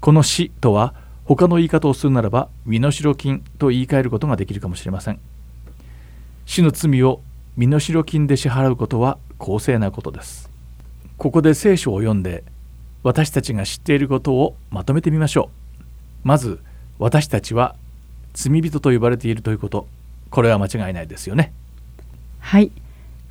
[0.00, 0.94] この死とは
[1.24, 5.20] 他の言い方をするならば身代金と言い換えることができるかもしれません。
[6.46, 7.20] 死の罪を
[7.56, 10.50] 身代金で支払うことは公正なことです。
[11.18, 12.44] ここで聖書を読んで
[13.02, 15.50] 私たちが知っていることをまとめてみましょ
[16.24, 16.28] う。
[16.28, 16.60] まず
[16.98, 17.76] 私たちは
[18.32, 19.86] 罪人と呼ばれているということ。
[20.30, 21.52] これは間違いないですよね。
[22.40, 22.72] はい。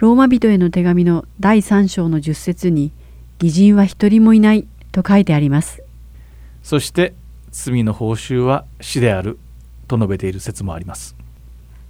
[0.01, 2.91] ローマ人への手紙の第3章の10節に
[3.39, 5.83] 義人は一人もいないと書いてあります。
[6.63, 7.13] そして
[7.51, 9.37] 罪の報酬は死である
[9.87, 11.15] と述べている説もあります。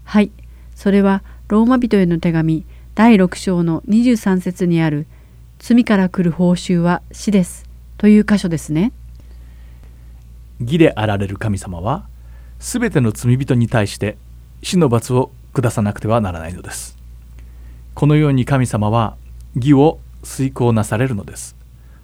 [0.03, 0.29] はい。
[0.75, 5.07] それはローマ人への手紙第6章の23節にある
[5.59, 7.63] 罪から来る報酬は死です
[7.97, 8.91] という箇所ですね。
[10.59, 12.05] 義であられる神様は
[12.59, 14.17] すべての罪人に対して
[14.63, 17.00] 死の罰を下さなくてはならないのです
[17.93, 19.17] このように神様は
[19.55, 21.55] 義を遂行なされるのです。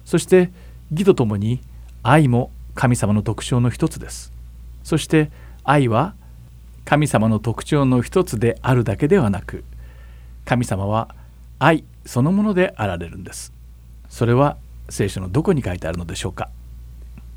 [0.04, 0.50] そして
[0.90, 1.60] 義とともに
[2.02, 4.32] 愛も神様の特徴の一つです。
[4.84, 5.30] そして
[5.64, 6.14] 愛は
[6.84, 9.64] 神様の特徴の一つであるだけではなく
[10.44, 11.14] 神様は
[11.58, 13.52] 愛そのものであられるんです。
[14.08, 14.56] それは
[14.88, 16.48] 聖書のどこに書いてあるのでしょうか？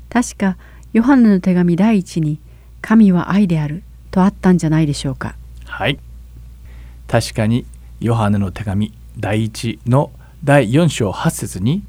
[0.08, 0.56] 確か
[0.92, 2.38] ヨハネの手紙第一に
[2.80, 5.34] 神は愛であるとあったんじゃないでしょうか。
[5.66, 5.98] はい。
[7.08, 7.66] 確かに
[8.02, 10.10] ヨハネの手紙第一の
[10.42, 11.84] 第4章8節に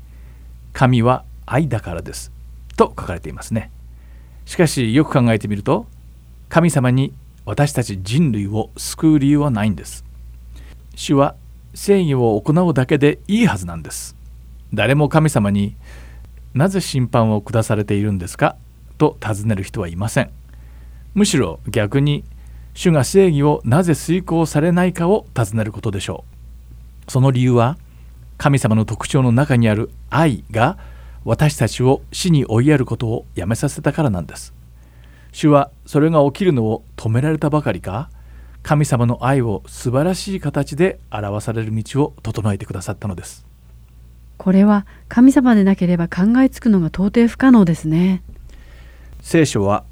[0.71, 2.31] 神は愛だからです
[2.77, 3.71] と書かれていますね。
[4.45, 5.87] しかしよく考えてみると
[6.49, 7.13] 神様に
[7.45, 10.05] 私たち人類を救う理由はないんです。
[10.95, 11.33] 主は
[11.73, 14.15] 正義を行うだけでいいはずなんです。
[14.71, 15.75] 誰も神様に
[16.53, 18.55] なぜ審判を下されているんですか
[18.99, 20.29] と尋ねる人はいません。
[21.15, 22.23] むしろ逆に
[22.73, 26.25] 主が正義をなぜ遂行されないかを尋ねることでしょ
[27.07, 27.11] う。
[27.11, 27.77] その理由は
[28.37, 30.77] 神様の特徴の中にある愛が
[31.23, 34.53] 私たちを死に追いやることをやめさせたからなんです。
[35.31, 38.09] 主はそれが起きるのを止められたばかりか
[38.61, 43.45] 神様の愛を素晴らしい形で表される道を整えてくださったのです。
[44.37, 48.23] これは神様でなければ考えつくのが到底不可能ですね。
[49.21, 49.83] 聖書は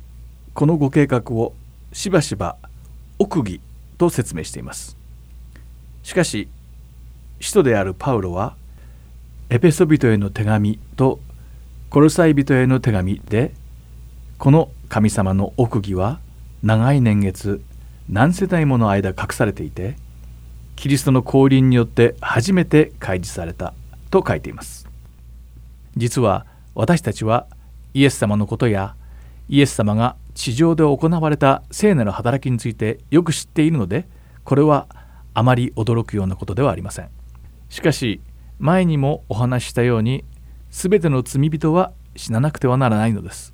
[0.54, 1.54] このご計画を
[1.94, 2.58] しばしば
[3.22, 3.62] 奥義
[4.00, 4.98] と説明しています。
[6.02, 6.48] しかし
[7.40, 8.56] 使徒であるパウロは
[9.52, 11.20] エペソ人への手紙と
[11.92, 13.54] コルサイ人への手紙で
[14.40, 16.20] この神様の奥義は
[16.64, 17.62] 長い年月
[18.10, 19.98] 何世代もの間隠されていて
[20.76, 23.76] キリストの降臨によって初めて開示された
[24.10, 24.88] と書いています。
[25.96, 27.46] 実は私たちは
[27.94, 28.96] イエス様のことや
[29.48, 34.08] イエス様が地上で行われた聖なる働きについてよく知っているので
[34.44, 34.88] これは
[35.34, 37.10] あまり驚くようなことではありません。
[37.70, 38.22] しかし
[38.60, 40.24] 前にもお話ししたように
[40.70, 43.54] 全ての罪人は死ななくてはならないのです。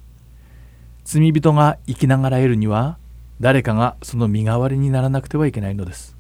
[1.04, 2.98] 罪人が生きながら得るには
[3.40, 6.16] 誰かがその身代わりにならなくてはいけないのです。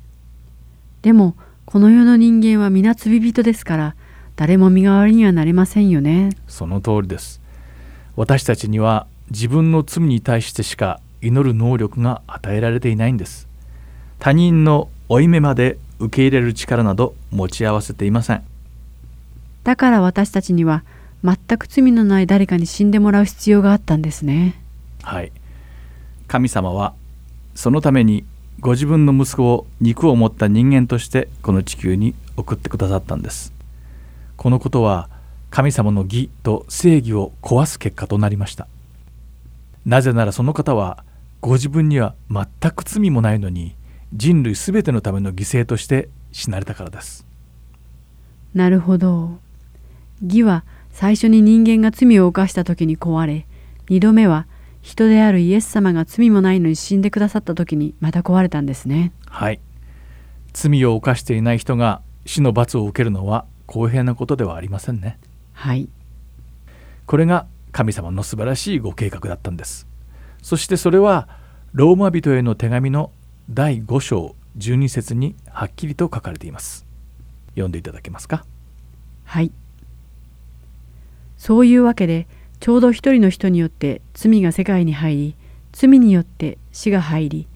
[1.01, 1.35] でも
[1.65, 3.95] この世の人間は皆罪人ですから
[4.35, 6.29] 誰も身代わりにはなれませんよね。
[6.47, 7.41] その通りです。
[8.15, 13.47] 私たちには自分の罪に対してしか祈る能力が与えられていないんです。
[14.19, 18.43] 他人の負い目まで受け入れる力など持ち合わせていません。
[19.63, 20.83] だから私たちには
[21.23, 24.55] 全く罪のない誰かに死んでもらう必要があったんですね。
[25.03, 25.31] はい。
[26.27, 26.93] 神様は
[27.55, 28.25] そのために
[28.59, 33.53] ご自分の息子を肉を持った人間としてこの地球に送ってくださったんです。
[34.37, 35.09] このことは
[35.49, 38.67] 神様の義と正義を壊す結果となりました
[39.87, 41.05] なぜならその方は
[41.39, 43.73] ご自分には全く罪もないのに
[44.11, 47.25] 人類すべてのための犠牲として死なれたからです。
[48.53, 49.39] なるほど。
[50.21, 53.47] 義は最初に人間が罪を犯した時に壊れ
[53.87, 54.45] 二度目は
[54.81, 59.13] 人であるイエス様が罪もないのに死んでくださった時にまた壊れたんですね。
[59.25, 59.61] はい。
[60.51, 65.17] 罪を犯していない人が死の罰を受けるのは公平なことではありませんね。
[65.53, 65.87] はい。
[67.05, 67.47] これが
[67.77, 69.85] 神様の素晴らしいご計画だったんです。
[70.41, 71.29] そしてそれは
[71.73, 73.11] ローマ人への手紙の
[73.51, 76.87] 第5章12節にはっきりと書かれています。
[77.49, 78.43] 読んでいただけますか？
[79.25, 79.51] はい。
[81.37, 82.25] そういうわけで
[82.59, 85.35] ちょうど一人の人によって罪が世界に入り
[85.71, 87.47] 罪によって死が入り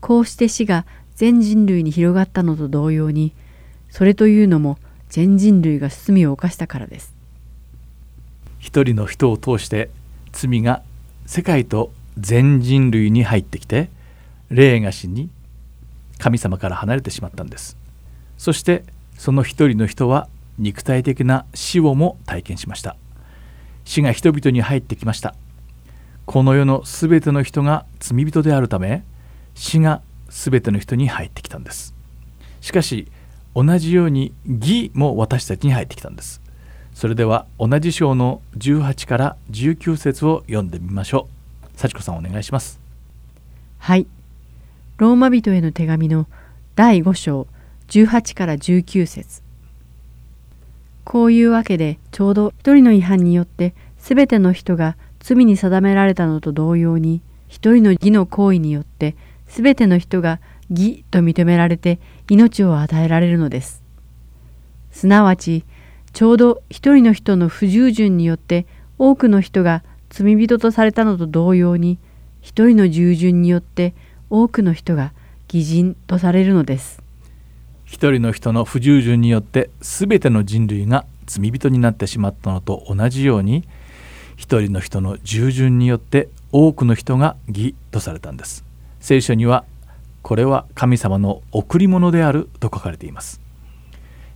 [0.00, 3.32] こうして死が全人類に広がったのと同様に
[3.90, 4.76] それというのも
[5.08, 7.14] 全人類が罪を犯したからです。
[8.62, 9.90] 一人の人を通して
[10.30, 10.82] 罪が
[11.26, 13.90] 世界と全人類に入ってきて
[14.50, 15.28] 霊が死に
[16.18, 17.76] 神様から離れてしまったんです。
[18.38, 18.84] そして
[19.18, 22.96] その一人の人は肉体的な死をも体験しました。
[23.84, 25.34] 死が人々に入ってきました。
[26.24, 29.02] この世のすべての人が罪人であるため
[29.56, 31.96] 死がすべての人に入ってきたんです。
[32.60, 33.08] しかし
[33.56, 36.41] 同じように義も私たちに入ってきたんです。
[36.94, 41.28] それでは同じ章の18から19節を読んでみましょ
[41.74, 41.78] う。
[41.78, 42.80] 幸子さんお願いします。
[43.78, 44.06] はい。
[44.98, 46.26] ローマ人への手紙の
[46.76, 47.46] 第5章
[47.88, 49.42] 18から19節。
[51.04, 59.16] こういうわけでちょうど一人の違反によってすべての人が罪に定められたのと同様に一人の義の行為によって
[59.46, 60.40] すべての人が
[60.70, 61.98] 義と認められて
[62.30, 63.82] 命を与えられるのです。
[64.90, 65.64] すなわち
[66.12, 68.66] ちょうど一人の人の不従順によって
[68.98, 71.98] 多くの人が罪人とされたのと同様に
[72.40, 73.94] 一人の従順によって
[74.28, 75.12] 多くの人が
[75.52, 77.02] 義人とされるのです。
[77.84, 83.64] 一人の人の不従順によって全ての人類が罪人になってしまったのと同じように
[84.36, 88.64] 一人の人の従順によって多くの人が義とされたんです
[89.00, 89.64] 聖書には
[90.22, 93.40] これは神様の贈り物であると書かれています、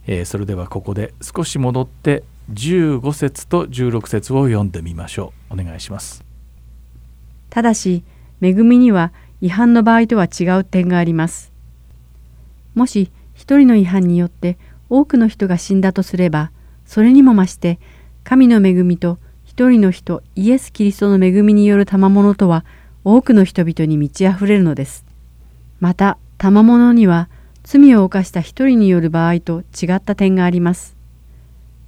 [0.07, 6.25] えーそれではここで少し戻って15節と16節を読んでみましょうお願いします
[7.51, 8.05] ただし
[8.43, 11.53] 恵みには違反の場合とは違う点があります。
[12.75, 16.51] もし一人の違反によって多くの人が死んだとすれば
[16.85, 17.79] それにも増して
[18.25, 22.65] 神の恵みと一人の人イエス・キリストの恵みによる賜物とは
[23.05, 25.05] 多くの人々に満ち溢れるのです。
[25.81, 27.29] また賜物には
[27.67, 30.97] 罪を犯した一人による場合と違った点があります。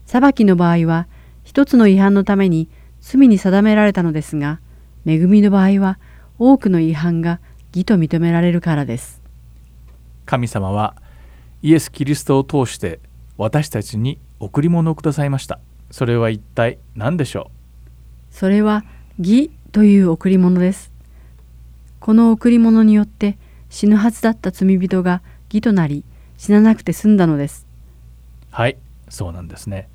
[0.06, 1.06] 裁きの場合は
[1.44, 2.68] 一つの違反のために
[3.00, 4.58] 罪に定められたのですが
[5.06, 6.00] 恵みの場合は
[6.36, 7.38] 多くの違反が
[7.72, 9.22] 義と認められるからです。
[10.26, 10.96] 神様は
[11.62, 12.98] イエス・キリストを通して
[13.36, 15.60] 私たちに贈り物をくださいました
[15.92, 17.50] それは一体何でしょ
[18.32, 18.84] それは
[19.20, 20.92] 義という贈り物です。
[22.00, 23.38] この贈り物によって
[23.70, 26.04] 死ぬはずだった罪人が義となり
[26.36, 27.66] 死ななくて済んだのです。
[28.50, 28.76] はい
[29.08, 29.88] そうなんですね。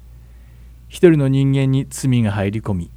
[0.90, 2.90] 一人の人間に罪が入り込み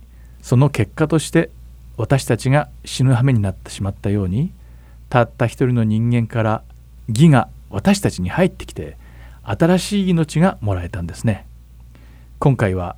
[0.42, 1.50] その結果として
[1.96, 4.52] 私たちが死ぬ羽目になってしまったように
[5.08, 6.62] たった一人の人間から
[7.08, 8.96] 義が私たちに入ってきて
[9.42, 11.46] 新しい命がもらえたんですね。
[12.38, 12.96] 今回は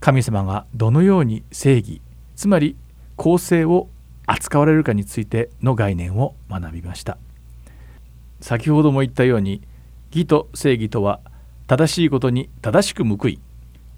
[0.00, 2.02] 神様がどのように正義
[2.36, 2.76] つまり
[3.16, 3.88] 公正を
[4.26, 7.16] 扱われるかについての概念を学びました。
[8.40, 9.62] 先ほども言ったように
[10.10, 11.20] 義と正義とは
[11.66, 13.40] 正しいことに正しく報い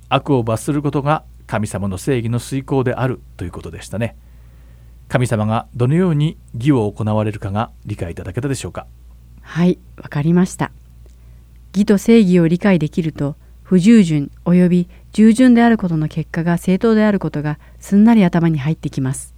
[0.09, 4.17] 悪を罰することが神様の正義の遂行であるということでしたね。
[5.09, 8.87] 神様がどのように義を行われるかが理解いただけたでしょうか。
[9.43, 10.73] はいわかりました。
[11.75, 19.35] 義と正義を理解できると不従順及び従順であることの結果が正当であることがすんなり頭に入ってきます。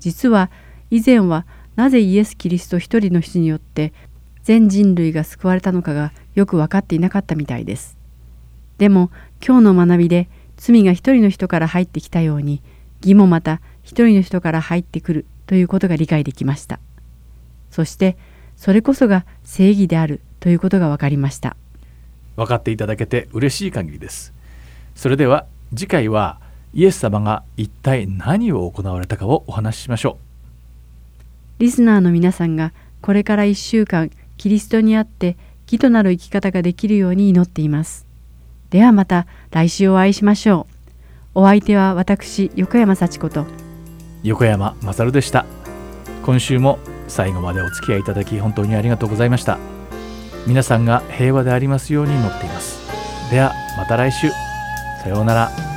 [0.00, 0.50] 実は
[0.90, 3.92] 以前はなぜイエス・キリスト一人の人によって
[4.42, 7.96] 全人類が救われたのかがよく分かっていなかったみたいです。
[8.78, 9.10] でも
[9.46, 12.62] 今日の学びで罪が一人の人から入ってきたように
[13.00, 16.80] 義もまた一人の人から入ってくるということが理解できました。
[17.70, 18.16] そして
[18.56, 21.56] それこそが正義であるということが分かりました。
[22.36, 24.32] 分かっていただけて嬉しい限りです。
[24.94, 26.40] それでは次回は
[26.72, 30.25] イエス様が一体何を行われたかをお話ししましょう。
[31.58, 35.36] リスナーの皆さんがこれから1週間キリストにあって
[35.66, 38.06] 義となる生き方ができるように祈っています。
[38.70, 40.66] ではまた来週お会いしましょ
[41.34, 41.40] う。
[41.40, 43.46] お相手は私横山幸子と。
[44.22, 45.46] 横山勝でした。
[46.24, 46.78] 今週も
[47.08, 49.58] 最後までお付き合いいただき本当にありがとうございました。
[50.46, 53.30] 皆さんが平和でありますように祈っています。
[53.30, 54.28] ではまた来週。
[55.02, 55.75] さようなら。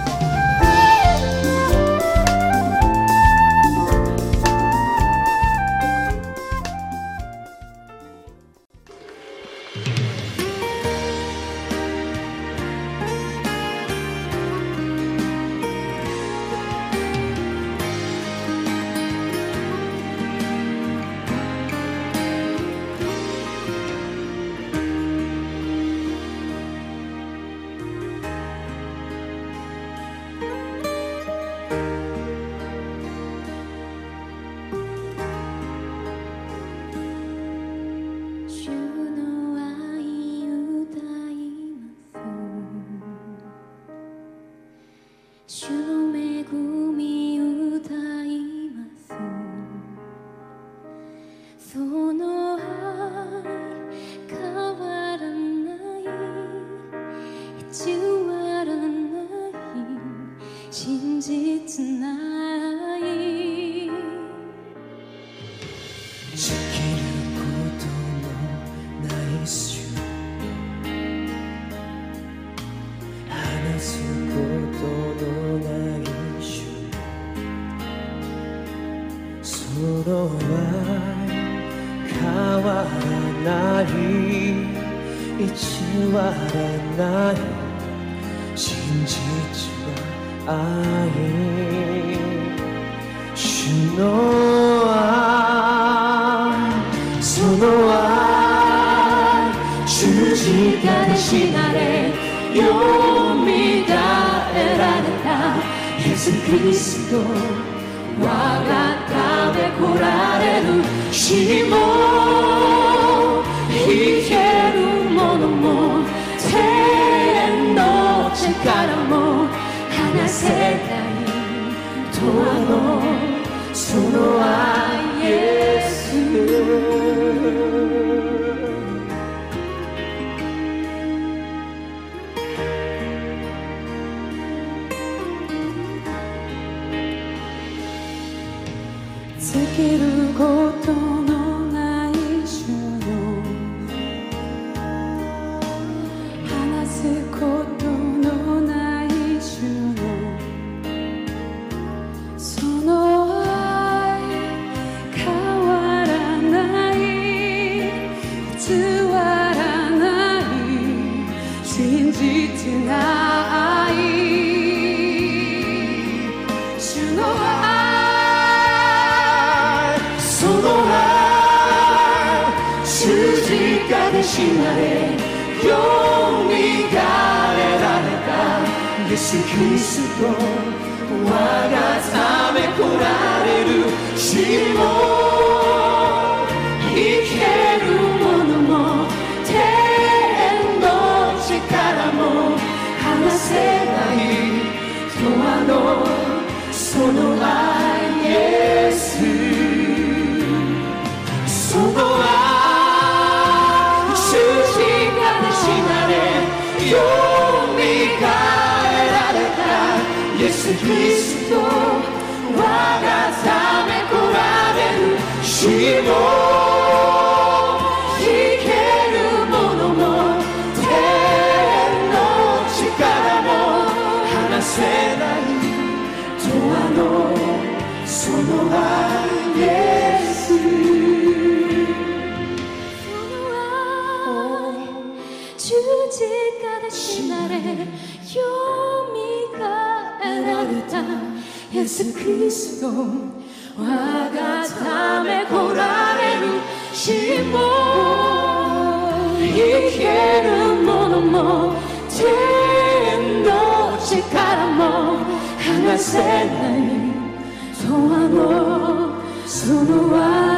[259.99, 260.48] そ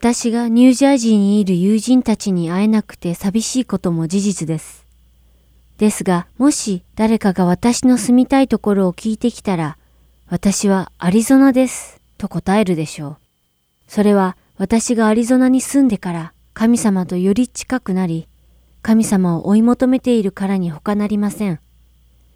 [0.00, 4.86] 私がニュージャージーにいる友人たちに会えなくて寂しいことも事実です。
[5.76, 9.76] ですが、もし誰かが私の住みたいところを聞いてきたら、
[10.28, 13.16] 私はアリゾナですと答えるでしょう。
[13.88, 18.28] それは私がアリゾナに住んでから神様とより近くなり、
[18.82, 21.58] 神様を追い求めているからに他なりません。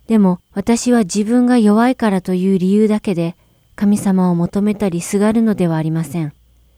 [0.09, 3.37] でも私は自分が弱いからという理由だけで
[3.77, 6.33] 神様を求めたりすがるのではありません。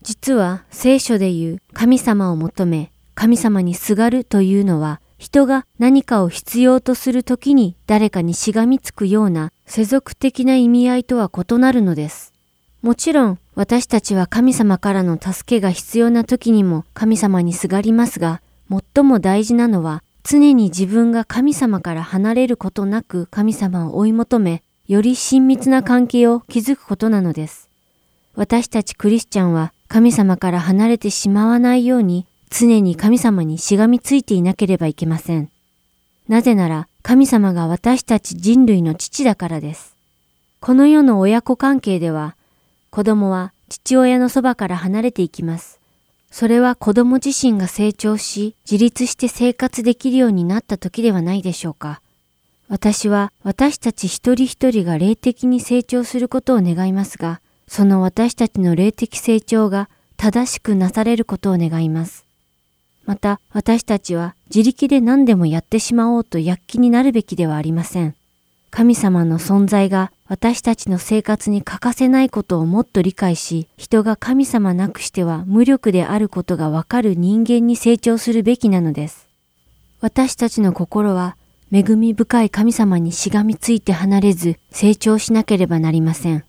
[0.05, 12.35] 実は聖書で言う神様を求め、神様にすがるというのは、人が何かを必要とするときに誰かにしがみつくような世俗的な意味合いとは異なるのです。
[12.83, 27.71] もちろん私たちは神様からの助けが必要な時にも神様にすがりますが、最も大事なのは常に自分が神様から離れることなく神様を追い求め、より親密な関係を築くことなのです。
[28.35, 35.51] 私たちクリスチャンは神様から離れてしまわないように常に神様にしがみついていなければいけません。
[36.26, 39.95] なぜなら神様が私たち人類の父だからです。
[40.59, 42.34] この世の親子関係では
[42.90, 45.78] 子供は父親のそばから離れていきます。
[46.28, 52.01] それは子供自身が成長し自立して生活できるようになった時ではないでしょうか。
[52.66, 62.25] 私は私たち一人一人が霊的に成長することを願いますが、その私たちの霊的成長が正しくなされることを願います。
[63.05, 68.15] また私たちは自力で何でもやってしまおうと躍起になるべきではありません。
[68.71, 79.29] 神様の存在が私たちの生活に欠かせないことをもっと理解し、人が神様なくしては無力であることがわかる人間に成長するべきなのです。
[80.01, 81.37] 私たちの心は
[81.73, 86.45] 恵み深い神様にしがみついて離れず成長しなければなりません。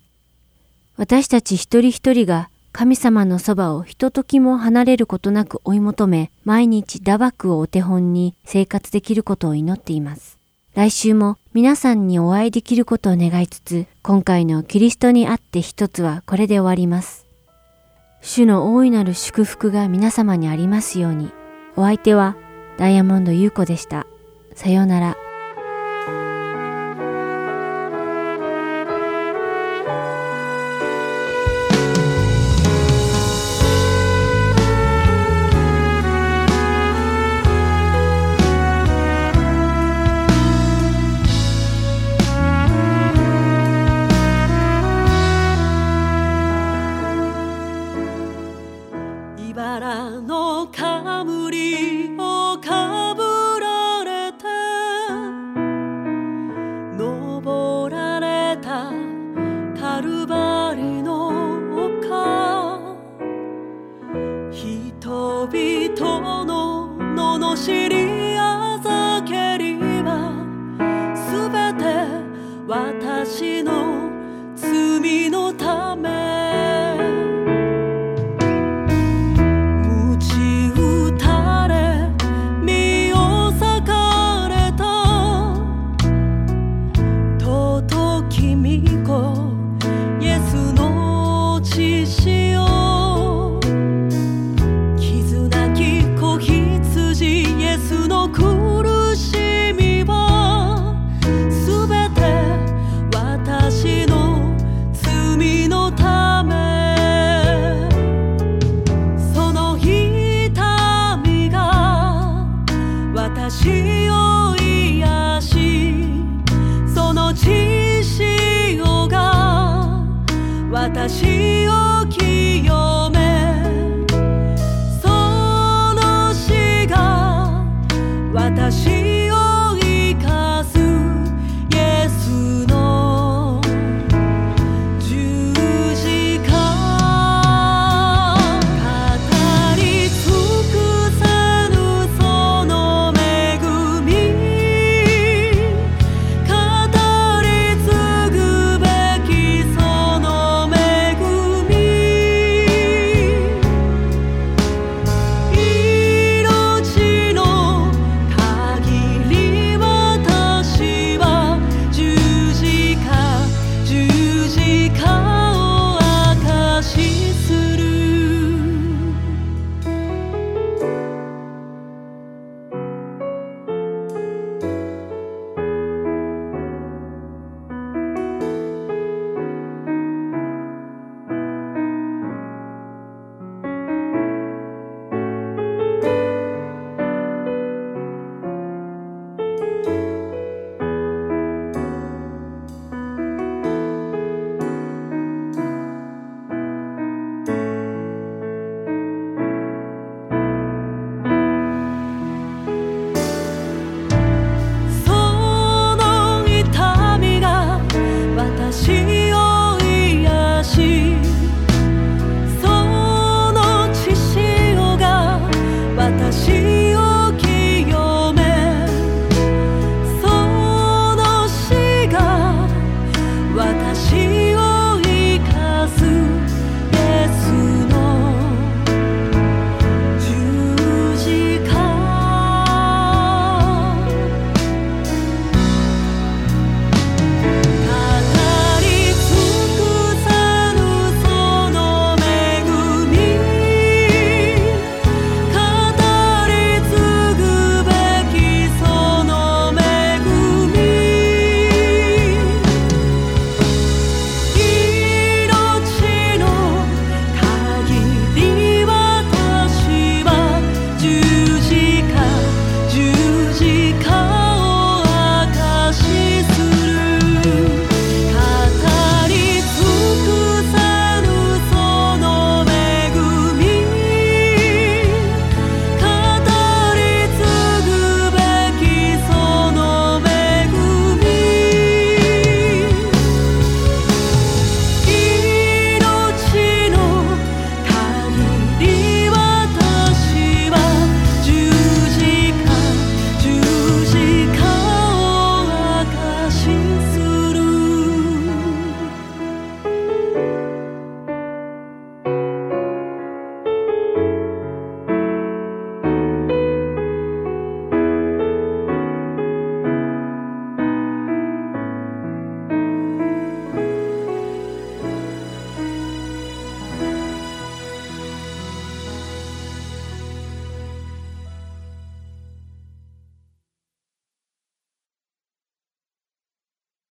[0.98, 10.38] 私たち一人一人が神様のそばをひとときも離れることなく追い求め、毎日打爆をお手本に生活できることを祈っています。
[10.74, 17.26] 来週も皆さんにお会いできることを願いつつ、今回のキリストにあって一つはこれで終わります。
[18.22, 21.32] 主の大いなる祝福が皆様にありますように。
[21.78, 22.36] お相手は
[22.78, 24.06] ダイヤモンド優子でした。
[24.54, 25.25] さようなら。